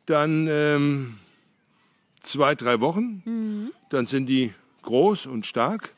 dann 0.04 0.46
ähm, 0.46 1.14
zwei, 2.20 2.54
drei 2.54 2.80
Wochen. 2.82 3.70
Dann 3.88 4.06
sind 4.06 4.26
die 4.26 4.52
groß 4.82 5.24
und 5.24 5.46
stark. 5.46 5.94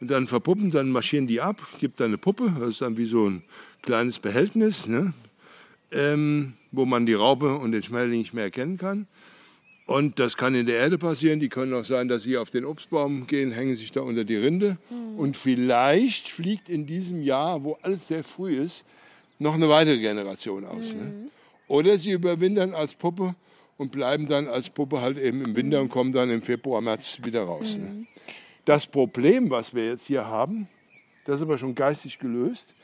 Und 0.00 0.10
dann 0.10 0.26
verpuppen, 0.28 0.70
dann 0.70 0.90
marschieren 0.90 1.26
die 1.26 1.40
ab, 1.40 1.60
gibt 1.80 2.00
dann 2.00 2.08
eine 2.08 2.18
Puppe, 2.18 2.54
das 2.58 2.68
ist 2.70 2.80
dann 2.82 2.96
wie 2.96 3.06
so 3.06 3.28
ein 3.28 3.42
kleines 3.82 4.18
Behältnis, 4.18 4.86
ne? 4.86 5.12
ähm, 5.90 6.54
wo 6.70 6.84
man 6.84 7.06
die 7.06 7.14
Raupe 7.14 7.56
und 7.56 7.72
den 7.72 7.82
Schmetterling 7.82 8.20
nicht 8.20 8.34
mehr 8.34 8.44
erkennen 8.44 8.78
kann. 8.78 9.06
Und 9.86 10.18
das 10.18 10.36
kann 10.36 10.54
in 10.54 10.66
der 10.66 10.76
Erde 10.76 10.98
passieren. 10.98 11.40
Die 11.40 11.48
können 11.48 11.72
auch 11.72 11.84
sein, 11.84 12.08
dass 12.08 12.22
sie 12.22 12.36
auf 12.36 12.50
den 12.50 12.66
Obstbaum 12.66 13.26
gehen, 13.26 13.52
hängen 13.52 13.74
sich 13.74 13.90
da 13.90 14.02
unter 14.02 14.24
die 14.24 14.36
Rinde. 14.36 14.76
Und 15.16 15.34
vielleicht 15.34 16.28
fliegt 16.28 16.68
in 16.68 16.84
diesem 16.84 17.22
Jahr, 17.22 17.64
wo 17.64 17.78
alles 17.80 18.06
sehr 18.08 18.22
früh 18.22 18.54
ist, 18.54 18.84
noch 19.38 19.54
eine 19.54 19.68
weitere 19.70 19.98
Generation 19.98 20.66
aus. 20.66 20.94
Ne? 20.94 21.30
Oder 21.68 21.96
sie 21.98 22.10
überwintern 22.10 22.74
als 22.74 22.94
Puppe 22.94 23.34
und 23.78 23.90
bleiben 23.90 24.28
dann 24.28 24.46
als 24.46 24.68
Puppe 24.68 25.00
halt 25.00 25.18
eben 25.18 25.42
im 25.42 25.56
Winter 25.56 25.80
und 25.80 25.88
kommen 25.88 26.12
dann 26.12 26.28
im 26.28 26.42
Februar, 26.42 26.82
März 26.82 27.20
wieder 27.22 27.44
raus. 27.44 27.78
Ne? 27.78 28.06
Das 28.68 28.86
Problem, 28.86 29.48
was 29.48 29.72
wir 29.74 29.86
jetzt 29.86 30.08
hier 30.08 30.26
haben, 30.26 30.68
das 31.24 31.36
ist 31.36 31.42
aber 31.42 31.56
schon 31.56 31.74
geistig 31.74 32.18
gelöst, 32.18 32.74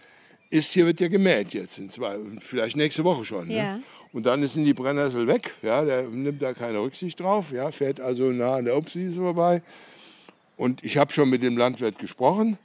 ist, 0.48 0.72
hier 0.72 0.86
wird 0.86 0.98
ja 0.98 1.08
gemäht 1.08 1.52
jetzt 1.52 1.78
in 1.78 1.90
zwei, 1.90 2.16
vielleicht 2.38 2.74
nächste 2.74 3.04
Woche 3.04 3.26
schon. 3.26 3.50
Ja. 3.50 3.76
Ne? 3.76 3.82
Und 4.14 4.24
dann 4.24 4.42
sind 4.48 4.64
die 4.64 4.72
Brennnessel 4.72 5.26
weg, 5.26 5.52
ja, 5.60 5.84
der 5.84 6.04
nimmt 6.04 6.40
da 6.40 6.54
keine 6.54 6.78
Rücksicht 6.78 7.20
drauf, 7.20 7.52
ja, 7.52 7.70
fährt 7.70 8.00
also 8.00 8.30
nah 8.30 8.54
an 8.54 8.64
der 8.64 8.78
Obstwiese 8.78 9.20
vorbei. 9.20 9.60
Und 10.56 10.82
ich 10.82 10.96
habe 10.96 11.12
schon 11.12 11.28
mit 11.28 11.42
dem 11.42 11.58
Landwirt 11.58 11.98
gesprochen, 11.98 12.56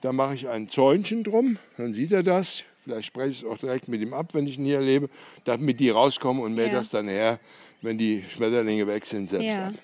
da 0.00 0.14
mache 0.14 0.34
ich 0.34 0.48
ein 0.48 0.70
Zäunchen 0.70 1.24
drum, 1.24 1.58
dann 1.76 1.92
sieht 1.92 2.12
er 2.12 2.22
das. 2.22 2.64
Vielleicht 2.84 3.08
spreche 3.08 3.28
ich 3.28 3.42
es 3.42 3.44
auch 3.44 3.58
direkt 3.58 3.88
mit 3.88 4.00
ihm 4.00 4.14
ab, 4.14 4.32
wenn 4.32 4.46
ich 4.46 4.56
ihn 4.56 4.64
hier 4.64 4.76
erlebe, 4.76 5.10
damit 5.44 5.78
die 5.78 5.90
rauskommen 5.90 6.42
und 6.42 6.54
mähe 6.54 6.68
Ja. 6.68 6.72
das 6.72 6.88
dann 6.88 7.06
her, 7.06 7.38
wenn 7.82 7.98
die 7.98 8.24
Schmetterlinge 8.30 8.86
weg 8.86 9.04
sind, 9.04 9.28
selbst 9.28 9.44
Ja. 9.44 9.66
an. 9.66 9.78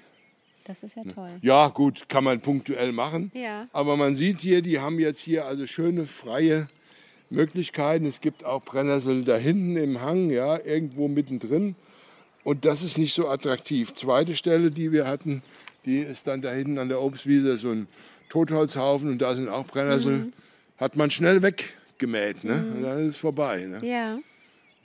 Das 0.68 0.82
ist 0.82 0.96
ja 0.96 1.02
toll. 1.02 1.30
Ja, 1.40 1.68
gut, 1.68 2.10
kann 2.10 2.24
man 2.24 2.40
punktuell 2.40 2.92
machen. 2.92 3.32
Ja. 3.34 3.68
Aber 3.72 3.96
man 3.96 4.14
sieht 4.14 4.42
hier, 4.42 4.60
die 4.60 4.78
haben 4.78 5.00
jetzt 5.00 5.20
hier 5.20 5.46
also 5.46 5.66
schöne 5.66 6.04
freie 6.04 6.68
Möglichkeiten. 7.30 8.04
Es 8.04 8.20
gibt 8.20 8.44
auch 8.44 8.62
Brennnessel 8.62 9.24
da 9.24 9.36
hinten 9.36 9.78
im 9.78 10.02
Hang, 10.02 10.28
ja, 10.28 10.58
irgendwo 10.62 11.08
mittendrin. 11.08 11.74
Und 12.44 12.66
das 12.66 12.82
ist 12.82 12.98
nicht 12.98 13.14
so 13.14 13.28
attraktiv. 13.28 13.94
Zweite 13.94 14.36
Stelle, 14.36 14.70
die 14.70 14.92
wir 14.92 15.06
hatten, 15.06 15.42
die 15.86 16.00
ist 16.00 16.26
dann 16.26 16.42
da 16.42 16.52
hinten 16.52 16.78
an 16.78 16.90
der 16.90 17.00
Obstwiese 17.00 17.56
so 17.56 17.70
ein 17.70 17.88
Totholzhaufen 18.28 19.08
und 19.08 19.18
da 19.22 19.34
sind 19.34 19.48
auch 19.48 19.64
Brennnessel. 19.64 20.34
Hat 20.76 20.96
man 20.96 21.10
schnell 21.10 21.42
weggemäht, 21.42 22.44
ne? 22.44 22.62
Und 22.74 22.82
dann 22.82 22.98
ist 23.00 23.08
es 23.14 23.16
vorbei. 23.16 23.64
Ne? 23.64 23.80
Ja. 23.88 24.18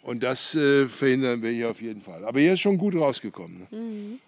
Und 0.02 0.24
das 0.24 0.56
äh, 0.56 0.88
verhindern 0.88 1.42
wir 1.42 1.52
hier 1.52 1.70
auf 1.70 1.82
jeden 1.82 2.00
Fall. 2.00 2.24
Aber 2.24 2.40
hier 2.40 2.54
ist 2.54 2.62
schon 2.62 2.78
gut 2.78 2.96
rausgekommen. 2.96 3.68
Ne? 3.70 4.20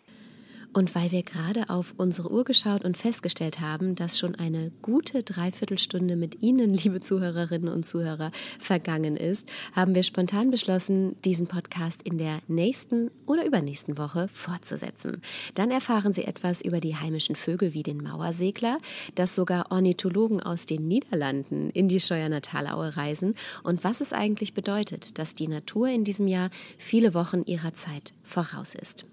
Und 0.75 0.93
weil 0.93 1.09
wir 1.11 1.23
gerade 1.23 1.69
auf 1.69 1.93
unsere 1.95 2.29
Uhr 2.29 2.43
geschaut 2.43 2.83
und 2.83 2.97
festgestellt 2.97 3.61
haben, 3.61 3.95
dass 3.95 4.19
schon 4.19 4.35
eine 4.35 4.73
gute 4.81 5.23
Dreiviertelstunde 5.23 6.17
mit 6.17 6.41
Ihnen, 6.41 6.73
liebe 6.73 6.99
Zuhörerinnen 6.99 7.73
und 7.73 7.85
Zuhörer, 7.85 8.31
vergangen 8.59 9.15
ist, 9.15 9.47
haben 9.71 9.95
wir 9.95 10.03
spontan 10.03 10.51
beschlossen, 10.51 11.15
diesen 11.23 11.47
Podcast 11.47 12.01
in 12.03 12.17
der 12.17 12.39
nächsten 12.49 13.09
oder 13.25 13.45
übernächsten 13.45 13.97
Woche 13.97 14.27
fortzusetzen. 14.27 15.21
Dann 15.53 15.71
erfahren 15.71 16.11
Sie 16.11 16.25
etwas 16.25 16.61
über 16.61 16.81
die 16.81 16.97
heimischen 16.97 17.37
Vögel 17.37 17.73
wie 17.73 17.83
den 17.83 18.03
Mauersegler, 18.03 18.79
dass 19.15 19.33
sogar 19.33 19.71
Ornithologen 19.71 20.43
aus 20.43 20.65
den 20.65 20.89
Niederlanden 20.89 21.69
in 21.69 21.87
die 21.87 22.01
Scheuerner 22.01 22.41
Talaue 22.41 22.97
reisen 22.97 23.35
und 23.63 23.85
was 23.85 24.01
es 24.01 24.11
eigentlich 24.11 24.53
bedeutet, 24.53 25.19
dass 25.19 25.35
die 25.35 25.47
Natur 25.47 25.87
in 25.87 26.03
diesem 26.03 26.27
Jahr 26.27 26.49
viele 26.77 27.13
Wochen 27.13 27.43
ihrer 27.45 27.73
Zeit 27.73 28.13
voraus 28.25 28.75
ist. 28.75 29.05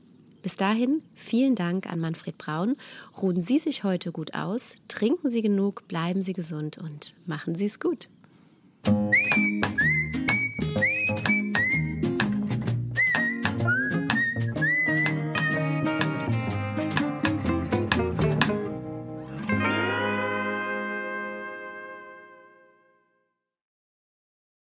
Bis 0.43 0.57
dahin, 0.57 1.03
vielen 1.15 1.55
Dank 1.55 1.87
an 1.91 2.01
Manfred 2.01 2.37
Braun. 2.37 2.77
Ruhen 3.21 3.41
Sie 3.41 3.61
sich 3.61 3.85
heute 3.85 4.11
gut 4.11 4.35
aus, 4.35 4.75
trinken 4.89 5.31
Sie 5.31 5.41
genug, 5.41 5.87
bleiben 5.87 6.21
Sie 6.21 6.33
gesund 6.33 6.79
und 6.79 7.15
machen 7.27 7.55
Sie 7.55 7.67
es 7.67 7.79
gut. 7.79 8.09